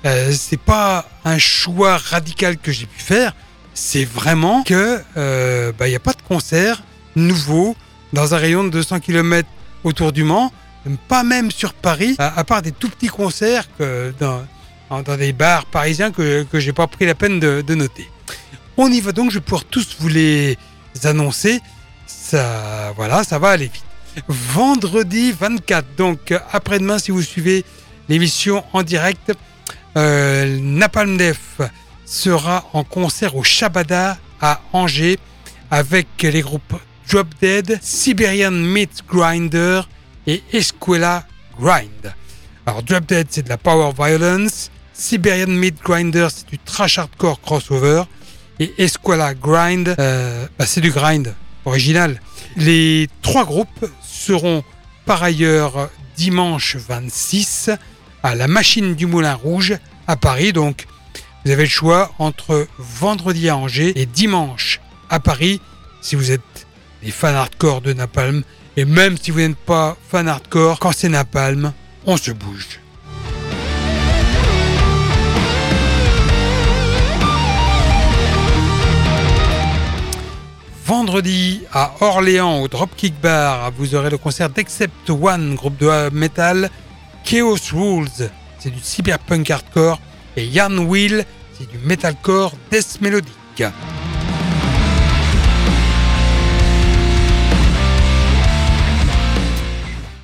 c'est 0.04 0.60
pas 0.60 1.04
un 1.24 1.38
choix 1.38 1.96
radical 1.98 2.56
que 2.56 2.72
j'ai 2.72 2.86
pu 2.86 3.00
faire 3.00 3.34
c'est 3.76 4.04
vraiment 4.04 4.62
que 4.62 4.98
il 4.98 5.02
euh, 5.18 5.66
n'y 5.66 5.72
bah, 5.78 5.84
a 5.94 5.98
pas 5.98 6.12
de 6.14 6.22
concert 6.26 6.82
nouveau 7.14 7.76
dans 8.12 8.34
un 8.34 8.38
rayon 8.38 8.64
de 8.64 8.70
200 8.70 9.00
km 9.00 9.48
autour 9.84 10.12
du 10.12 10.24
Mans, 10.24 10.50
pas 11.08 11.22
même 11.22 11.50
sur 11.50 11.74
Paris, 11.74 12.16
à, 12.18 12.42
part 12.44 12.62
des 12.62 12.72
tout 12.72 12.88
petits 12.88 13.08
concerts 13.08 13.68
dans, 14.18 14.42
dans 14.90 15.16
des 15.16 15.32
bars 15.32 15.66
parisiens 15.66 16.10
que, 16.10 16.44
que 16.44 16.58
j'ai 16.58 16.72
pas 16.72 16.86
pris 16.86 17.06
la 17.06 17.14
peine 17.14 17.38
de, 17.38 17.74
noter. 17.74 18.08
On 18.76 18.90
y 18.90 19.00
va 19.00 19.12
donc, 19.12 19.30
je 19.30 19.36
vais 19.36 19.44
pouvoir 19.44 19.64
tous 19.64 19.96
vous 20.00 20.08
les 20.08 20.56
annoncer. 21.04 21.60
Ça, 22.06 22.92
voilà, 22.96 23.24
ça 23.24 23.38
va 23.38 23.50
aller 23.50 23.66
vite. 23.72 23.84
Vendredi 24.28 25.32
24, 25.32 25.86
donc 25.96 26.34
après-demain, 26.52 26.98
si 26.98 27.10
vous 27.10 27.22
suivez 27.22 27.64
l'émission 28.08 28.64
en 28.72 28.82
direct, 28.82 29.32
euh, 29.96 30.58
Napalm 30.60 31.16
Def 31.16 31.60
sera 32.06 32.64
en 32.72 32.84
concert 32.84 33.36
au 33.36 33.42
Shabada 33.42 34.16
à 34.40 34.60
Angers 34.72 35.18
avec 35.70 36.06
les 36.22 36.40
groupes 36.40 36.74
Drop 37.10 37.26
Dead, 37.40 37.78
Siberian 37.82 38.52
Meat 38.52 39.02
Grinder 39.08 39.82
et 40.26 40.42
Escuela 40.52 41.26
Grind. 41.60 42.14
Alors 42.64 42.82
Drop 42.82 43.04
Dead 43.06 43.26
c'est 43.30 43.42
de 43.42 43.48
la 43.48 43.58
power 43.58 43.92
violence, 43.96 44.70
Siberian 44.92 45.48
Meat 45.48 45.82
Grinder 45.82 46.28
c'est 46.34 46.48
du 46.48 46.58
trash 46.58 46.98
hardcore 46.98 47.40
crossover 47.40 48.04
et 48.58 48.72
Escuela 48.78 49.34
Grind 49.34 49.94
euh, 49.98 50.46
bah, 50.58 50.66
c'est 50.66 50.80
du 50.80 50.90
grind 50.90 51.34
original. 51.64 52.20
Les 52.56 53.08
trois 53.22 53.44
groupes 53.44 53.90
seront 54.02 54.62
par 55.04 55.22
ailleurs 55.22 55.90
dimanche 56.16 56.76
26 56.76 57.70
à 58.22 58.34
la 58.34 58.48
Machine 58.48 58.94
du 58.94 59.06
Moulin 59.06 59.34
Rouge 59.34 59.76
à 60.06 60.16
Paris 60.16 60.52
donc 60.52 60.86
vous 61.46 61.52
avez 61.52 61.62
le 61.62 61.68
choix 61.68 62.10
entre 62.18 62.66
vendredi 62.76 63.48
à 63.48 63.56
Angers 63.56 63.92
et 63.94 64.04
dimanche 64.04 64.80
à 65.08 65.20
Paris 65.20 65.60
si 66.00 66.16
vous 66.16 66.32
êtes 66.32 66.66
des 67.04 67.12
fans 67.12 67.36
hardcore 67.36 67.82
de 67.82 67.92
Napalm. 67.92 68.42
Et 68.76 68.84
même 68.84 69.16
si 69.16 69.30
vous 69.30 69.38
n'êtes 69.38 69.56
pas 69.56 69.96
fan 70.08 70.26
hardcore, 70.26 70.80
quand 70.80 70.90
c'est 70.90 71.08
Napalm, 71.08 71.72
on 72.04 72.16
se 72.16 72.32
bouge. 72.32 72.80
Vendredi 80.84 81.62
à 81.72 81.94
Orléans 82.00 82.60
au 82.60 82.66
Dropkick 82.66 83.14
Bar, 83.20 83.70
vous 83.78 83.94
aurez 83.94 84.10
le 84.10 84.18
concert 84.18 84.50
d'Except 84.50 85.10
One, 85.10 85.54
groupe 85.54 85.76
de 85.78 86.10
metal 86.10 86.70
Chaos 87.22 87.56
Rules. 87.72 88.30
C'est 88.58 88.70
du 88.70 88.80
cyberpunk 88.80 89.48
hardcore. 89.48 90.00
Et 90.38 90.44
Yann 90.44 90.78
Will, 90.80 91.24
c'est 91.56 91.70
du 91.70 91.78
metalcore 91.78 92.52
death 92.70 93.00
mélodique. 93.00 93.64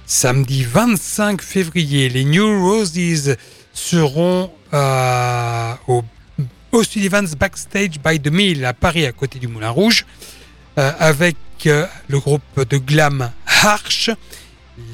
Samedi 0.05 0.65
25 0.65 1.41
février, 1.41 2.11
les 2.11 2.25
New 2.25 2.47
Roses 2.63 3.37
seront 3.73 4.53
euh, 4.75 5.75
au, 5.89 6.05
Sullivan's 6.85 7.35
Backstage 7.35 7.99
by 8.05 8.21
the 8.21 8.31
Mill 8.31 8.67
à 8.67 8.75
Paris, 8.75 9.07
à 9.07 9.13
côté 9.13 9.39
du 9.39 9.49
Moulin 9.49 9.71
Rouge, 9.71 10.05
euh, 10.77 10.93
avec 10.99 11.37
euh, 11.65 11.87
le 12.09 12.21
groupe 12.21 12.69
de 12.69 12.77
glam 12.77 13.31
Arch. 13.63 14.11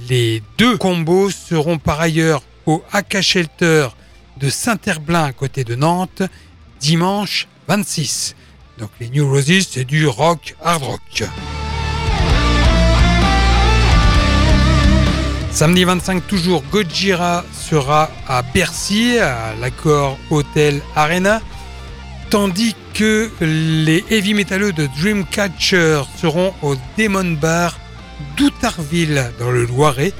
Les 0.08 0.44
deux 0.56 0.78
combos 0.78 1.30
seront 1.30 1.78
par 1.78 2.00
ailleurs 2.00 2.42
au 2.66 2.84
Aka 2.92 3.20
Shelter 3.20 3.88
de 4.38 4.50
Saint-Herblain 4.50 5.24
à 5.24 5.32
côté 5.32 5.64
de 5.64 5.74
Nantes, 5.74 6.22
dimanche 6.80 7.48
26. 7.66 8.34
Donc 8.78 8.90
les 9.00 9.10
New 9.10 9.28
Roses, 9.28 9.68
c'est 9.70 9.84
du 9.84 10.06
rock, 10.06 10.54
hard 10.62 10.82
rock. 10.82 11.24
Samedi 15.50 15.84
25 15.84 16.26
toujours, 16.26 16.62
Gojira 16.70 17.44
sera 17.52 18.10
à 18.28 18.42
Bercy, 18.42 19.18
à 19.18 19.54
l'accord 19.60 20.16
Hotel 20.30 20.80
Arena, 20.94 21.40
tandis 22.30 22.76
que 22.94 23.30
les 23.40 24.04
heavy 24.10 24.34
metalleux 24.34 24.72
de 24.72 24.88
Dreamcatcher 25.00 26.02
seront 26.20 26.54
au 26.62 26.76
Demon 26.96 27.36
Bar 27.40 27.76
d'Outarville 28.36 29.32
dans 29.40 29.50
le 29.50 29.64
Loiret, 29.64 30.12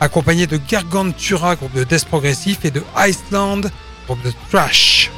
accompagné 0.00 0.46
de 0.46 0.58
Gargantura, 0.68 1.56
groupe 1.56 1.74
de 1.74 1.84
death 1.84 2.04
progressif, 2.06 2.64
et 2.64 2.70
de 2.70 2.82
Iceland, 2.96 3.62
groupe 4.06 4.22
de 4.22 4.32
thrash. 4.50 5.10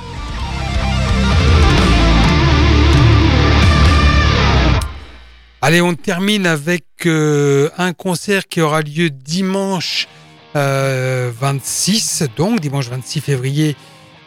Allez, 5.61 5.81
on 5.81 5.95
termine 5.95 6.47
avec 6.47 6.85
euh, 7.07 7.68
un 7.79 7.93
concert 7.93 8.47
qui 8.47 8.61
aura 8.61 8.81
lieu 8.81 9.11
dimanche 9.11 10.07
26, 10.55 12.22
euh, 12.22 12.26
donc 12.37 12.61
dimanche 12.61 12.89
26 12.89 13.20
février, 13.20 13.76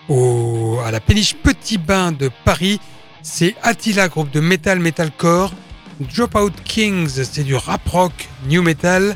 au, 0.10 0.80
à 0.86 0.92
la 0.92 1.00
péniche 1.00 1.36
Petit 1.36 1.78
Bain 1.78 2.12
de 2.12 2.30
Paris. 2.44 2.80
C'est 3.22 3.56
Attila, 3.64 4.08
groupe 4.08 4.32
de 4.32 4.40
metal 4.40 4.80
metalcore. 4.80 5.54
Dropout 6.00 6.54
Kings, 6.64 7.24
c'est 7.24 7.44
du 7.44 7.56
rap 7.56 7.88
rock, 7.88 8.12
new 8.48 8.62
metal. 8.62 9.16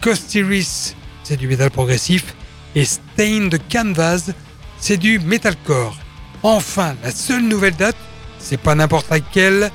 Costiris, 0.00 0.94
c'est 1.22 1.36
du 1.36 1.46
métal 1.46 1.70
progressif, 1.70 2.34
et 2.74 2.84
Stained 2.84 3.58
Canvas, 3.70 4.30
c'est 4.78 4.96
du 4.96 5.18
metalcore. 5.18 5.96
Enfin, 6.42 6.94
la 7.02 7.10
seule 7.10 7.42
nouvelle 7.42 7.76
date, 7.76 7.96
c'est 8.38 8.60
pas 8.60 8.74
n'importe 8.74 9.10
laquelle, 9.10 9.70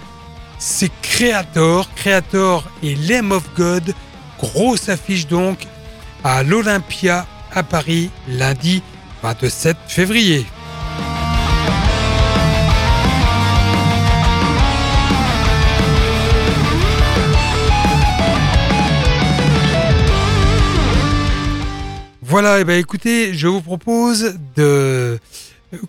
c'est 0.57 0.91
Creator, 1.01 1.88
Creator 1.95 2.63
et 2.82 2.95
Lamb 2.95 3.32
of 3.32 3.43
God, 3.55 3.93
grosse 4.39 4.89
affiche 4.89 5.28
donc 5.28 5.67
à 6.23 6.43
l'Olympia 6.43 7.28
à 7.51 7.63
Paris 7.63 8.09
lundi 8.28 8.82
27 9.21 9.78
février. 9.88 10.45
Voilà, 22.36 22.59
et 22.59 22.65
ben 22.65 22.77
écoutez, 22.77 23.33
je 23.33 23.47
vous 23.47 23.61
propose 23.61 24.38
de, 24.57 25.17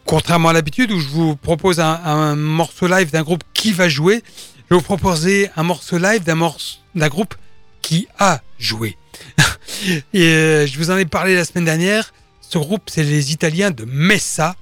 contrairement 0.05 0.51
à 0.51 0.53
l'habitude 0.53 0.93
où 0.93 1.01
je 1.01 1.09
vous 1.09 1.35
propose 1.35 1.81
un, 1.81 2.37
morceau 2.37 2.87
live 2.87 3.11
d'un 3.11 3.25
groupe 3.25 3.43
qui 3.53 3.73
va 3.73 3.89
jouer, 3.89 4.23
je 4.71 4.77
vais 4.77 4.77
vous 4.77 4.81
proposer 4.81 5.51
un 5.57 5.65
morceau 5.65 5.99
live 5.99 6.23
d'un 6.23 6.37
morceau 6.37 6.79
d'un 6.95 7.09
groupe 7.09 7.35
qui 7.83 8.07
a 8.21 8.43
joué. 8.61 8.97
et 10.15 10.23
euh, 10.23 10.67
je 10.69 10.79
vous 10.79 10.93
en 10.93 10.97
ai 10.99 11.05
parlé 11.05 11.35
la 11.35 11.45
semaine 11.45 11.65
dernière. 11.65 12.15
Ce 12.41 12.59
groupe, 12.59 12.83
c'est 12.87 13.03
les 13.03 13.33
Italiens 13.33 13.73
de 13.73 13.85
Messa 13.85 14.55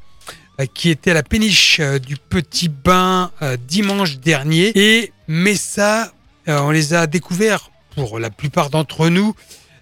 euh, 0.61 0.65
qui 0.73 0.89
étaient 0.89 1.11
à 1.11 1.15
la 1.15 1.23
péniche 1.23 1.81
euh, 1.81 1.99
du 1.99 2.17
Petit 2.17 2.71
Bain 2.71 3.31
dimanche 3.69 4.17
dernier. 4.21 4.73
Et 4.75 5.13
Messa, 5.29 6.15
on 6.47 6.71
les 6.71 6.95
a 6.95 7.07
découverts 7.07 7.71
pour 7.95 8.19
la 8.19 8.31
plupart 8.31 8.71
d'entre 8.71 9.11
nous, 9.11 9.35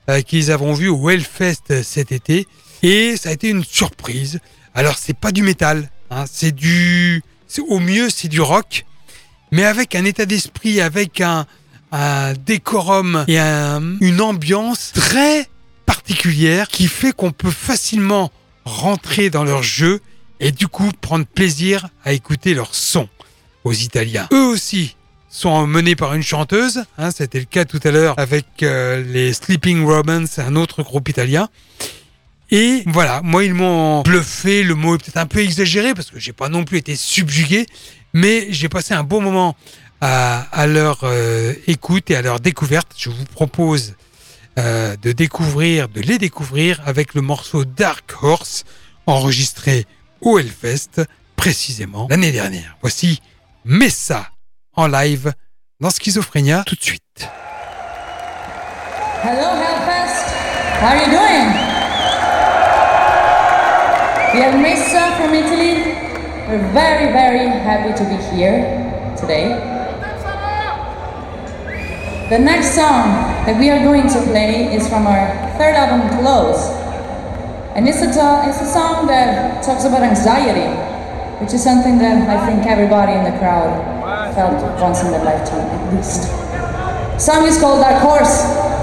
euh, 0.08 0.20
qui 0.22 0.36
les 0.36 0.50
avons 0.50 0.72
vus 0.74 0.88
au 0.88 1.10
Hellfest 1.10 1.82
cet 1.82 2.12
été. 2.12 2.46
Et 2.82 3.16
ça 3.16 3.28
a 3.28 3.32
été 3.32 3.48
une 3.48 3.64
surprise. 3.64 4.40
Alors, 4.74 4.98
c'est 4.98 5.16
pas 5.16 5.32
du 5.32 5.42
métal, 5.42 5.90
hein, 6.10 6.24
c'est 6.30 6.52
du. 6.52 7.22
Au 7.68 7.78
mieux, 7.78 8.08
c'est 8.08 8.28
du 8.28 8.40
rock, 8.40 8.86
mais 9.50 9.64
avec 9.64 9.94
un 9.94 10.04
état 10.06 10.24
d'esprit, 10.24 10.80
avec 10.80 11.20
un, 11.20 11.46
décorum 12.46 13.24
et 13.28 13.38
un- 13.38 13.98
une 14.00 14.20
ambiance 14.22 14.92
très 14.94 15.46
particulière 15.84 16.68
qui 16.68 16.88
fait 16.88 17.12
qu'on 17.12 17.32
peut 17.32 17.50
facilement 17.50 18.30
rentrer 18.64 19.28
dans 19.28 19.44
leur 19.44 19.62
jeu 19.62 20.00
et 20.40 20.52
du 20.52 20.68
coup 20.68 20.90
prendre 21.02 21.26
plaisir 21.26 21.88
à 22.04 22.12
écouter 22.14 22.54
leur 22.54 22.74
son 22.74 23.08
aux 23.64 23.72
Italiens. 23.74 24.26
Eux 24.32 24.46
aussi 24.46 24.96
sont 25.32 25.66
menés 25.66 25.96
par 25.96 26.12
une 26.12 26.22
chanteuse, 26.22 26.84
hein, 26.98 27.10
c'était 27.10 27.38
le 27.40 27.46
cas 27.46 27.64
tout 27.64 27.80
à 27.84 27.90
l'heure 27.90 28.14
avec 28.18 28.62
euh, 28.62 29.02
les 29.02 29.32
Sleeping 29.32 29.82
Romans, 29.82 30.26
un 30.36 30.56
autre 30.56 30.82
groupe 30.82 31.08
italien. 31.08 31.48
Et 32.50 32.82
voilà, 32.86 33.22
moi 33.24 33.42
ils 33.42 33.54
m'ont 33.54 34.02
bluffé, 34.02 34.62
le 34.62 34.74
mot 34.74 34.94
est 34.94 34.98
peut-être 34.98 35.16
un 35.16 35.26
peu 35.26 35.40
exagéré 35.40 35.94
parce 35.94 36.10
que 36.10 36.20
j'ai 36.20 36.34
pas 36.34 36.50
non 36.50 36.64
plus 36.64 36.76
été 36.76 36.96
subjugué, 36.96 37.66
mais 38.12 38.48
j'ai 38.50 38.68
passé 38.68 38.92
un 38.92 39.04
bon 39.04 39.22
moment 39.22 39.56
à, 40.02 40.40
à 40.52 40.66
leur 40.66 41.00
euh, 41.04 41.54
écoute 41.66 42.10
et 42.10 42.16
à 42.16 42.20
leur 42.20 42.38
découverte. 42.38 42.92
Je 42.98 43.08
vous 43.08 43.24
propose 43.24 43.94
euh, 44.58 44.96
de 45.00 45.12
découvrir, 45.12 45.88
de 45.88 46.02
les 46.02 46.18
découvrir 46.18 46.82
avec 46.84 47.14
le 47.14 47.22
morceau 47.22 47.64
Dark 47.64 48.22
Horse 48.22 48.64
enregistré 49.06 49.86
au 50.20 50.38
Hellfest 50.38 51.00
précisément 51.36 52.06
l'année 52.10 52.32
dernière. 52.32 52.76
Voici 52.82 53.22
Messa 53.64 54.31
en 54.76 54.86
live 54.86 55.32
dans 55.80 55.90
Schizophrénia 55.90 56.62
tout 56.66 56.76
de 56.76 56.82
suite. 56.82 57.28
Hello, 59.22 59.50
Hellfest. 59.54 60.26
How 60.80 60.88
are 60.88 60.96
you 60.96 61.10
doing? 61.10 61.46
We 64.34 64.40
have 64.40 64.58
Messa 64.60 65.16
from 65.16 65.34
Italy. 65.34 65.94
We're 66.48 66.72
very, 66.72 67.12
very 67.12 67.46
happy 67.46 67.92
to 67.92 68.04
be 68.04 68.16
here 68.34 69.14
today. 69.16 69.48
The 72.30 72.38
next 72.38 72.74
song 72.74 73.12
that 73.44 73.58
we 73.58 73.68
are 73.68 73.84
going 73.84 74.08
to 74.08 74.22
play 74.22 74.74
is 74.74 74.88
from 74.88 75.06
our 75.06 75.28
third 75.58 75.74
album, 75.74 76.08
Close. 76.18 76.70
And 77.76 77.86
it's 77.88 78.00
a, 78.00 78.08
it's 78.48 78.60
a 78.60 78.66
song 78.66 79.06
that 79.06 79.62
talks 79.62 79.84
about 79.84 80.02
anxiety, 80.02 80.68
which 81.42 81.54
is 81.54 81.62
something 81.62 81.98
that 81.98 82.28
I 82.28 82.46
think 82.46 82.66
everybody 82.66 83.18
in 83.18 83.24
the 83.24 83.36
crowd 83.40 83.74
felt 84.32 84.62
once 84.80 85.02
in 85.02 85.10
their 85.10 85.24
lifetime, 85.24 85.66
at 85.66 85.92
least. 85.92 86.30
Song 87.20 87.44
is 87.46 87.58
called 87.58 87.82
Dark 87.82 88.00
Horse. 88.00 88.81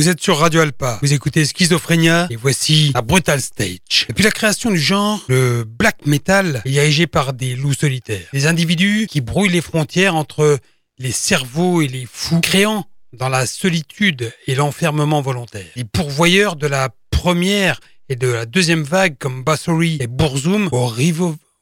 Vous 0.00 0.08
êtes 0.08 0.22
sur 0.22 0.38
Radio 0.38 0.62
Alpa, 0.62 0.98
vous 1.02 1.12
écoutez 1.12 1.44
Schizophrénia 1.44 2.26
et 2.30 2.36
voici 2.36 2.90
la 2.94 3.02
Brutal 3.02 3.38
Stage. 3.38 4.06
Depuis 4.08 4.22
la 4.22 4.30
création 4.30 4.70
du 4.70 4.78
genre, 4.78 5.22
le 5.28 5.64
black 5.64 6.06
metal 6.06 6.62
est 6.64 6.70
dirigé 6.70 7.06
par 7.06 7.34
des 7.34 7.54
loups 7.54 7.74
solitaires. 7.74 8.26
Des 8.32 8.46
individus 8.46 9.06
qui 9.10 9.20
brouillent 9.20 9.50
les 9.50 9.60
frontières 9.60 10.16
entre 10.16 10.58
les 10.96 11.12
cerveaux 11.12 11.82
et 11.82 11.86
les 11.86 12.08
fous, 12.10 12.40
créant 12.40 12.86
dans 13.12 13.28
la 13.28 13.44
solitude 13.44 14.32
et 14.46 14.54
l'enfermement 14.54 15.20
volontaire. 15.20 15.66
Les 15.76 15.84
pourvoyeurs 15.84 16.56
de 16.56 16.66
la 16.66 16.88
première 17.10 17.78
et 18.08 18.16
de 18.16 18.28
la 18.28 18.46
deuxième 18.46 18.84
vague 18.84 19.18
comme 19.18 19.44
Bassory 19.44 19.98
et 20.00 20.06
Bourzoum 20.06 20.70
aux, 20.72 20.94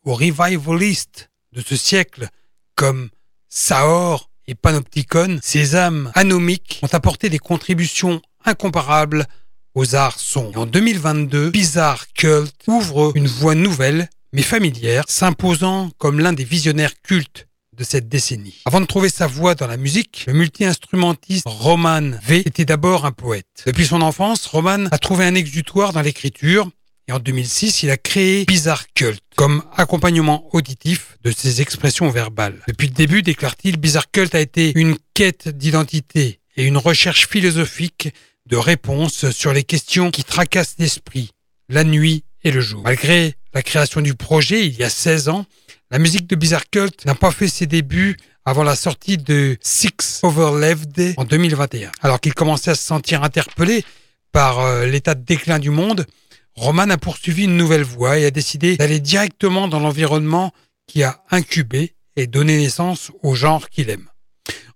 aux 0.05 0.15
revivalistes 0.15 1.29
de 1.55 1.61
ce 1.61 1.75
siècle 1.75 2.29
comme 2.77 3.11
Saor 3.49 4.31
et 4.47 4.55
Panopticon, 4.55 5.41
ces 5.43 5.75
âmes 5.75 6.13
anomiques 6.15 6.79
ont 6.83 6.89
apporté 6.93 7.29
des 7.29 7.39
contributions 7.41 8.23
incomparables 8.45 9.27
aux 9.75 9.95
arts 9.95 10.19
sombres. 10.19 10.61
en 10.61 10.67
2022, 10.67 11.51
Bizarre 11.51 12.07
Cult 12.15 12.53
ouvre 12.67 13.13
une 13.15 13.27
voie 13.27 13.55
nouvelle 13.55 14.09
mais 14.33 14.43
familière, 14.43 15.05
s'imposant 15.09 15.91
comme 15.99 16.21
l'un 16.21 16.33
des 16.33 16.45
visionnaires 16.45 17.01
cultes 17.03 17.47
de 17.77 17.85
cette 17.85 18.09
décennie. 18.09 18.61
Avant 18.67 18.81
de 18.81 18.87
trouver 18.87 19.09
sa 19.09 19.27
voie 19.27 19.55
dans 19.55 19.69
la 19.69 19.77
musique, 19.77 20.25
le 20.27 20.33
multi-instrumentiste 20.33 21.45
Roman 21.47 22.11
V 22.27 22.43
était 22.45 22.65
d'abord 22.65 23.07
un 23.07 23.13
poète. 23.13 23.47
Depuis 23.67 23.87
son 23.87 24.03
enfance, 24.03 24.47
Roman 24.47 24.87
a 24.91 24.99
trouvé 24.99 25.25
un 25.25 25.35
exutoire 25.35 25.93
dans 25.93 26.03
l'écriture 26.03 26.69
et 27.07 27.13
en 27.13 27.21
2006, 27.21 27.85
il 27.85 27.91
a 27.91 27.97
créé 27.97 28.45
Bizarre 28.45 28.85
Cult 28.95 29.21
comme 29.35 29.63
accompagnement 29.77 30.55
auditif 30.55 31.17
de 31.25 31.31
ses 31.31 31.63
expressions 31.63 32.11
verbales. 32.11 32.61
Depuis 32.69 32.89
le 32.89 32.93
début, 32.93 33.23
déclare-t-il, 33.23 33.79
Bizarre 33.79 34.11
Cult 34.11 34.35
a 34.35 34.41
été 34.41 34.73
une 34.75 34.97
quête 35.15 35.49
d'identité 35.49 36.41
et 36.57 36.65
une 36.65 36.77
recherche 36.77 37.27
philosophique 37.27 38.11
de 38.49 38.57
réponses 38.57 39.31
sur 39.31 39.53
les 39.53 39.63
questions 39.63 40.11
qui 40.11 40.25
tracassent 40.25 40.77
l'esprit, 40.79 41.31
la 41.69 41.85
nuit 41.85 42.25
et 42.43 42.51
le 42.51 42.61
jour. 42.61 42.83
Malgré 42.83 43.35
la 43.53 43.63
création 43.63 44.01
du 44.01 44.15
projet 44.15 44.67
il 44.67 44.75
y 44.75 44.83
a 44.83 44.91
16 44.91 45.29
ans, 45.29 45.47
la 45.91 45.99
musique 45.99 46.27
de 46.27 46.37
Bizarre 46.37 46.69
Cult 46.71 47.05
n'a 47.05 47.15
pas 47.15 47.31
fait 47.31 47.49
ses 47.49 47.67
débuts 47.67 48.17
avant 48.45 48.63
la 48.63 48.77
sortie 48.77 49.19
de 49.19 49.59
Six 49.61 50.21
Overleved 50.23 51.15
en 51.19 51.25
2021. 51.25 51.93
Alors 52.01 52.21
qu'il 52.21 52.33
commençait 52.35 52.71
à 52.71 52.75
se 52.75 52.83
sentir 52.83 53.23
interpellé 53.23 53.85
par 54.33 54.61
euh, 54.61 54.87
l'état 54.87 55.15
de 55.15 55.23
déclin 55.23 55.59
du 55.59 55.71
monde, 55.71 56.07
Roman 56.55 56.89
a 56.91 56.97
poursuivi 56.97 57.45
une 57.45 57.57
nouvelle 57.57 57.83
voie 57.83 58.19
et 58.19 58.25
a 58.25 58.31
décidé 58.31 58.77
d'aller 58.77 59.01
directement 59.01 59.69
dans 59.69 59.81
l'environnement 59.81 60.53
qui 60.87 61.03
a 61.03 61.23
incubé 61.31 61.95
et 62.17 62.27
donné 62.27 62.57
naissance 62.57 63.13
au 63.23 63.35
genre 63.35 63.69
qu'il 63.69 63.91
aime. 63.91 64.09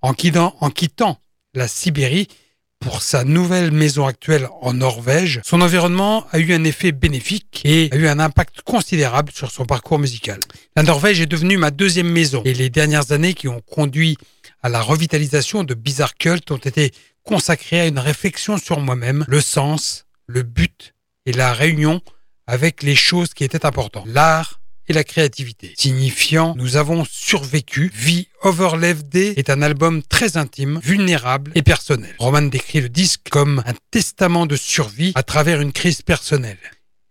En 0.02 0.12
quittant, 0.12 0.54
en 0.60 0.70
quittant 0.70 1.18
la 1.54 1.68
Sibérie 1.68 2.28
pour 2.82 3.02
sa 3.02 3.24
nouvelle 3.24 3.70
maison 3.70 4.06
actuelle 4.06 4.48
en 4.60 4.74
Norvège, 4.74 5.40
son 5.44 5.60
environnement 5.60 6.26
a 6.32 6.38
eu 6.38 6.52
un 6.52 6.64
effet 6.64 6.92
bénéfique 6.92 7.62
et 7.64 7.88
a 7.92 7.96
eu 7.96 8.08
un 8.08 8.18
impact 8.18 8.62
considérable 8.62 9.30
sur 9.32 9.50
son 9.50 9.64
parcours 9.64 9.98
musical. 9.98 10.40
La 10.76 10.82
Norvège 10.82 11.20
est 11.20 11.26
devenue 11.26 11.56
ma 11.56 11.70
deuxième 11.70 12.10
maison 12.10 12.42
et 12.44 12.54
les 12.54 12.70
dernières 12.70 13.12
années 13.12 13.34
qui 13.34 13.48
ont 13.48 13.60
conduit 13.60 14.18
à 14.62 14.68
la 14.68 14.80
revitalisation 14.80 15.64
de 15.64 15.74
Bizarre 15.74 16.16
Cult 16.16 16.50
ont 16.50 16.56
été 16.56 16.92
consacrées 17.22 17.80
à 17.80 17.86
une 17.86 17.98
réflexion 17.98 18.58
sur 18.58 18.80
moi-même, 18.80 19.24
le 19.28 19.40
sens, 19.40 20.06
le 20.26 20.42
but 20.42 20.92
et 21.24 21.32
la 21.32 21.52
réunion 21.52 22.00
avec 22.48 22.82
les 22.82 22.96
choses 22.96 23.32
qui 23.32 23.44
étaient 23.44 23.64
importantes, 23.64 24.06
l'art 24.06 24.60
la 24.92 25.04
créativité. 25.04 25.74
Signifiant 25.76 26.54
nous 26.56 26.76
avons 26.76 27.04
survécu, 27.08 27.90
Vie 27.94 28.28
Overleved 28.42 29.14
est 29.14 29.50
un 29.50 29.62
album 29.62 30.02
très 30.02 30.36
intime, 30.36 30.80
vulnérable 30.82 31.52
et 31.54 31.62
personnel. 31.62 32.14
Roman 32.18 32.42
décrit 32.42 32.80
le 32.80 32.88
disque 32.88 33.28
comme 33.30 33.62
un 33.66 33.74
testament 33.90 34.46
de 34.46 34.56
survie 34.56 35.12
à 35.14 35.22
travers 35.22 35.60
une 35.60 35.72
crise 35.72 36.02
personnelle 36.02 36.58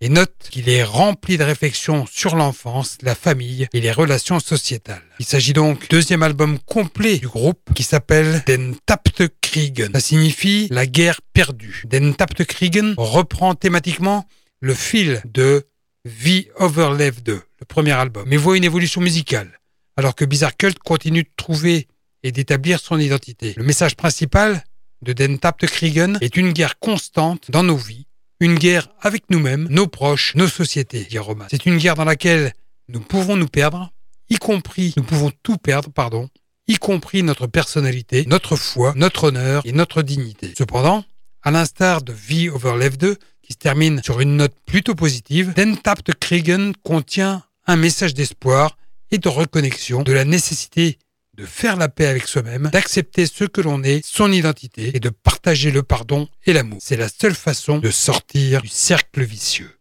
et 0.01 0.09
note 0.09 0.35
qu'il 0.49 0.67
est 0.67 0.83
rempli 0.83 1.37
de 1.37 1.43
réflexions 1.43 2.05
sur 2.11 2.35
l'enfance, 2.35 2.97
la 3.03 3.15
famille 3.15 3.67
et 3.71 3.79
les 3.79 3.91
relations 3.91 4.39
sociétales. 4.39 5.03
Il 5.19 5.25
s'agit 5.25 5.53
donc 5.53 5.81
du 5.81 5.87
deuxième 5.89 6.23
album 6.23 6.57
complet 6.59 7.19
du 7.19 7.27
groupe 7.27 7.61
qui 7.75 7.83
s'appelle 7.83 8.43
Den 8.47 8.75
Tapte 8.85 9.23
Kriegen. 9.41 9.91
Ça 9.93 9.99
signifie 9.99 10.67
la 10.71 10.87
guerre 10.87 11.21
perdue. 11.33 11.83
Den 11.85 12.15
Tapte 12.15 12.43
Kriegen 12.45 12.95
reprend 12.97 13.53
thématiquement 13.53 14.25
le 14.59 14.73
fil 14.73 15.21
de 15.25 15.67
V 16.05 16.49
Overleved 16.57 17.23
2, 17.23 17.33
le 17.33 17.65
premier 17.65 17.91
album, 17.91 18.25
mais 18.27 18.37
voit 18.37 18.57
une 18.57 18.63
évolution 18.63 19.01
musicale, 19.01 19.59
alors 19.97 20.15
que 20.15 20.25
Bizarre 20.25 20.57
Cult 20.57 20.79
continue 20.79 21.23
de 21.23 21.31
trouver 21.35 21.87
et 22.23 22.31
d'établir 22.31 22.79
son 22.79 22.97
identité. 22.99 23.53
Le 23.57 23.63
message 23.63 23.95
principal 23.95 24.63
de 25.01 25.13
Den 25.13 25.39
Kriegen 25.39 26.17
est 26.21 26.37
une 26.37 26.53
guerre 26.53 26.79
constante 26.79 27.51
dans 27.51 27.63
nos 27.63 27.77
vies 27.77 28.05
une 28.41 28.55
guerre 28.55 28.89
avec 28.99 29.29
nous-mêmes, 29.29 29.67
nos 29.69 29.87
proches, 29.87 30.33
nos 30.35 30.47
sociétés, 30.47 31.05
dit 31.05 31.19
Roman. 31.19 31.45
C'est 31.49 31.67
une 31.67 31.77
guerre 31.77 31.95
dans 31.95 32.03
laquelle 32.03 32.53
nous 32.89 32.99
pouvons 32.99 33.37
nous 33.37 33.47
perdre, 33.47 33.93
y 34.29 34.37
compris, 34.37 34.93
nous 34.97 35.03
pouvons 35.03 35.31
tout 35.43 35.57
perdre, 35.57 35.89
pardon, 35.91 36.27
y 36.67 36.75
compris 36.75 37.21
notre 37.21 37.45
personnalité, 37.45 38.25
notre 38.25 38.55
foi, 38.55 38.93
notre 38.95 39.25
honneur 39.25 39.61
et 39.63 39.71
notre 39.71 40.01
dignité. 40.01 40.53
Cependant, 40.57 41.05
à 41.43 41.51
l'instar 41.51 42.01
de 42.01 42.11
V 42.13 42.49
Overlev 42.49 42.97
2, 42.97 43.15
qui 43.51 43.55
se 43.55 43.57
termine 43.57 44.01
sur 44.01 44.21
une 44.21 44.37
note 44.37 44.55
plutôt 44.65 44.95
positive, 44.95 45.53
Den 45.53 45.75
Tapt 45.77 46.13
Kriegen 46.13 46.71
contient 46.83 47.43
un 47.67 47.75
message 47.75 48.13
d'espoir 48.13 48.77
et 49.11 49.17
de 49.17 49.27
reconnexion 49.27 50.03
de 50.03 50.13
la 50.13 50.23
nécessité 50.23 50.97
de 51.33 51.45
faire 51.45 51.75
la 51.75 51.89
paix 51.89 52.05
avec 52.05 52.27
soi-même, 52.27 52.69
d'accepter 52.71 53.25
ce 53.25 53.43
que 53.43 53.59
l'on 53.59 53.83
est, 53.83 54.05
son 54.05 54.31
identité 54.31 54.95
et 54.95 55.01
de 55.01 55.09
partager 55.09 55.71
le 55.71 55.83
pardon 55.83 56.29
et 56.45 56.53
l'amour. 56.53 56.79
C'est 56.81 56.95
la 56.95 57.09
seule 57.09 57.35
façon 57.35 57.79
de 57.79 57.91
sortir 57.91 58.61
du 58.61 58.69
cercle 58.69 59.21
vicieux. 59.23 59.71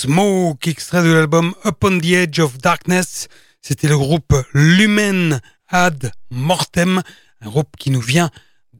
Smoke, 0.00 0.66
extrait 0.66 1.02
de 1.02 1.12
l'album 1.12 1.54
Upon 1.66 1.98
the 1.98 2.12
Edge 2.12 2.38
of 2.38 2.56
Darkness. 2.56 3.28
C'était 3.60 3.86
le 3.86 3.98
groupe 3.98 4.34
Lumen 4.54 5.42
Ad 5.68 6.10
Mortem, 6.30 7.02
un 7.42 7.46
groupe 7.46 7.76
qui 7.78 7.90
nous 7.90 8.00
vient 8.00 8.30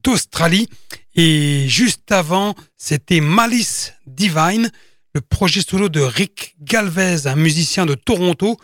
d'Australie. 0.03 0.67
Et 1.15 1.67
juste 1.69 2.11
avant, 2.11 2.55
c'était 2.79 3.21
Malice 3.21 3.93
Divine, 4.07 4.71
le 5.15 5.21
projet 5.21 5.61
solo 5.61 5.91
de 5.91 6.01
Rick 6.01 6.55
Galvez, 6.63 7.27
un 7.27 7.37
musicien 7.37 7.85
de 7.85 7.93
Toronto, 7.93 8.57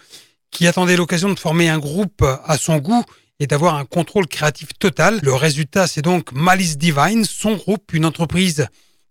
qui 0.51 0.67
attendait 0.67 0.97
l'occasion 0.97 1.29
de 1.29 1.39
former 1.39 1.69
un 1.69 1.79
groupe 1.79 2.23
à 2.23 2.57
son 2.57 2.79
goût 2.79 3.05
et 3.39 3.47
d'avoir 3.47 3.75
un 3.75 3.85
contrôle 3.85 4.29
créatif 4.29 4.69
total. 4.79 5.21
Le 5.23 5.35
résultat, 5.35 5.87
c'est 5.87 6.01
donc 6.01 6.33
Malice 6.33 6.79
Divine, 6.79 7.27
son 7.27 7.55
groupe, 7.55 7.93
une 7.93 8.07
entreprise 8.07 8.67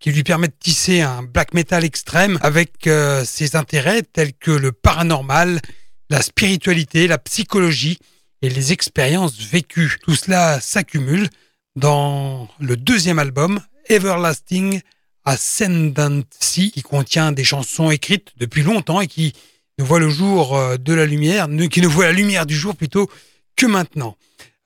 qui 0.06 0.12
lui 0.12 0.24
permet 0.24 0.50
de 0.50 0.54
tisser 0.60 1.02
un 1.02 1.24
black 1.24 1.56
metal 1.56 1.84
extrême 1.84 2.38
avec 2.44 2.86
euh, 2.86 3.26
ses 3.26 3.56
intérêts 3.56 4.04
tels 4.04 4.34
que 4.34 4.52
le 4.52 4.72
paranormal, 4.72 5.60
la 6.12 6.22
spiritualité, 6.22 7.08
la 7.08 7.18
psychologie 7.18 7.98
et 8.44 8.50
les 8.50 8.72
expériences 8.72 9.40
vécues. 9.40 9.98
Tout 10.04 10.14
cela 10.14 10.62
s'accumule 10.62 11.28
dans 11.76 12.48
le 12.60 12.78
deuxième 12.78 13.18
album, 13.18 13.60
Everlasting 13.90 14.82
Ascendancy, 15.24 16.70
qui 16.70 16.84
contient 16.84 17.32
des 17.32 17.44
chansons 17.44 17.90
écrites 17.90 18.32
depuis 18.38 18.62
longtemps 18.62 19.02
et 19.02 19.08
qui 19.08 19.34
ne 19.80 19.84
voit 19.84 19.98
le 19.98 20.12
jour 20.12 20.56
euh, 20.56 20.78
de 20.78 20.94
la 20.94 21.08
lumière, 21.08 21.48
qui 21.72 21.82
ne 21.82 21.88
voit 21.88 22.06
la 22.06 22.14
lumière 22.14 22.46
du 22.46 22.56
jour 22.56 22.76
plutôt 22.76 23.10
que 23.56 23.66
maintenant. 23.66 24.16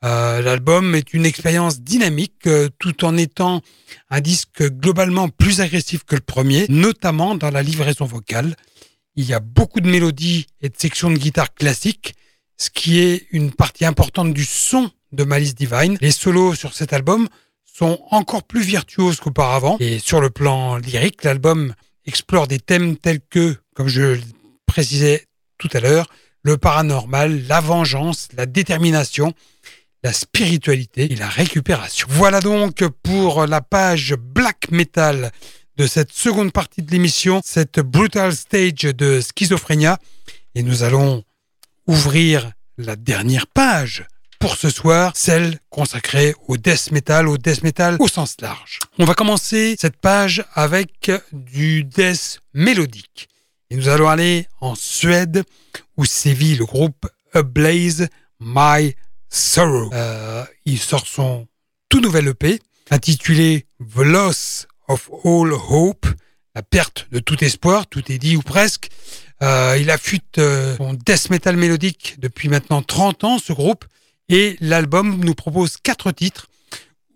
Euh, 0.06 0.42
L'album 0.42 0.96
est 0.96 1.14
une 1.14 1.26
expérience 1.26 1.82
dynamique 1.82 2.48
euh, 2.48 2.70
tout 2.80 3.04
en 3.04 3.18
étant 3.18 3.62
un 4.10 4.22
disque 4.22 4.64
globalement 4.64 5.28
plus 5.28 5.60
agressif 5.60 6.06
que 6.06 6.16
le 6.16 6.22
premier, 6.22 6.66
notamment 6.70 7.36
dans 7.36 7.52
la 7.52 7.62
livraison 7.62 8.06
vocale. 8.06 8.56
Il 9.16 9.26
y 9.26 9.34
a 9.34 9.42
beaucoup 9.42 9.82
de 9.82 9.90
mélodies 9.90 10.48
et 10.62 10.70
de 10.70 10.78
sections 10.78 11.12
de 11.12 11.18
guitare 11.18 11.54
classiques, 11.54 12.16
ce 12.58 12.70
qui 12.70 13.00
est 13.00 13.28
une 13.32 13.52
partie 13.52 13.86
importante 13.86 14.34
du 14.34 14.46
son 14.46 14.90
de 15.12 15.24
Malice 15.26 15.56
Divine. 15.56 15.98
Les 16.00 16.12
solos 16.12 16.56
sur 16.56 16.74
cet 16.74 16.94
album 16.94 17.28
sont 17.66 18.00
encore 18.12 18.44
plus 18.44 18.62
virtuoses 18.62 19.20
qu'auparavant. 19.20 19.78
Et 19.80 20.00
sur 20.00 20.22
le 20.22 20.30
plan 20.30 20.78
lyrique, 20.78 21.24
l'album 21.24 21.74
explore 22.06 22.48
des 22.48 22.60
thèmes 22.60 22.96
tels 22.96 23.22
que, 23.22 23.58
comme 23.76 23.88
je 23.88 24.02
le 24.02 24.22
précisais 24.66 25.26
tout 25.58 25.70
à 25.74 25.80
l'heure, 25.82 26.08
le 26.44 26.58
paranormal, 26.58 27.46
la 27.48 27.60
vengeance, 27.60 28.30
la 28.36 28.46
détermination, 28.46 29.34
la 30.04 30.14
spiritualité 30.14 31.12
et 31.12 31.16
la 31.16 31.28
récupération. 31.28 32.08
Voilà 32.10 32.40
donc 32.40 32.84
pour 33.04 33.46
la 33.46 33.62
page 33.62 34.16
black 34.16 34.72
metal 34.72 35.32
de 35.78 35.88
cette 35.88 36.12
seconde 36.12 36.52
partie 36.52 36.82
de 36.82 36.92
l'émission, 36.92 37.42
cette 37.44 37.80
brutal 37.80 38.36
stage 38.36 38.82
de 38.82 39.22
schizophrénia. 39.22 39.98
Et 40.56 40.64
nous 40.64 40.84
allons 40.84 41.24
ouvrir 41.88 42.52
la 42.78 42.96
dernière 42.96 43.48
page 43.48 44.06
pour 44.40 44.56
ce 44.56 44.70
soir, 44.70 45.14
celle 45.16 45.60
consacrée 45.70 46.34
au 46.48 46.58
death 46.58 46.92
metal, 46.92 47.28
au 47.28 47.38
death 47.38 47.64
metal 47.64 47.98
au 48.00 48.08
sens 48.08 48.36
large. 48.40 48.80
On 48.98 49.06
va 49.06 49.14
commencer 49.14 49.76
cette 49.80 49.98
page 49.98 50.44
avec 50.54 51.12
du 51.34 51.84
death 51.84 52.40
mélodique. 52.54 53.28
Et 53.70 53.76
nous 53.76 53.90
allons 53.90 54.08
aller 54.08 54.48
en 54.62 54.76
Suède 54.76 55.44
où 55.98 56.06
sévit 56.06 56.56
le 56.56 56.66
groupe 56.66 57.06
Ablaze 57.34 58.08
My 58.40 58.96
Sorrow. 59.30 59.90
Euh, 59.94 60.44
il 60.66 60.80
sort 60.80 61.08
son 61.08 61.48
tout 61.90 62.02
nouvel 62.02 62.28
EP 62.28 62.60
intitulé 62.90 63.66
The 63.80 64.00
Loss 64.00 64.68
of 64.88 65.10
All 65.24 65.54
Hope, 65.54 66.08
la 66.56 66.64
perte 66.64 67.08
de 67.12 67.20
tout 67.20 67.44
espoir, 67.44 67.88
tout 67.88 68.12
est 68.12 68.18
dit 68.18 68.36
ou 68.36 68.42
presque. 68.42 68.90
Euh, 69.42 69.78
il 69.80 69.90
affûte 69.90 70.38
euh, 70.38 70.76
son 70.78 70.94
death 70.94 71.30
metal 71.30 71.56
mélodique 71.56 72.16
depuis 72.20 72.50
maintenant 72.50 72.82
30 72.82 73.24
ans, 73.24 73.40
ce 73.40 73.54
groupe, 73.54 73.86
et 74.28 74.58
l'album 74.60 75.24
nous 75.24 75.36
propose 75.36 75.78
quatre 75.78 76.12
titres 76.12 76.48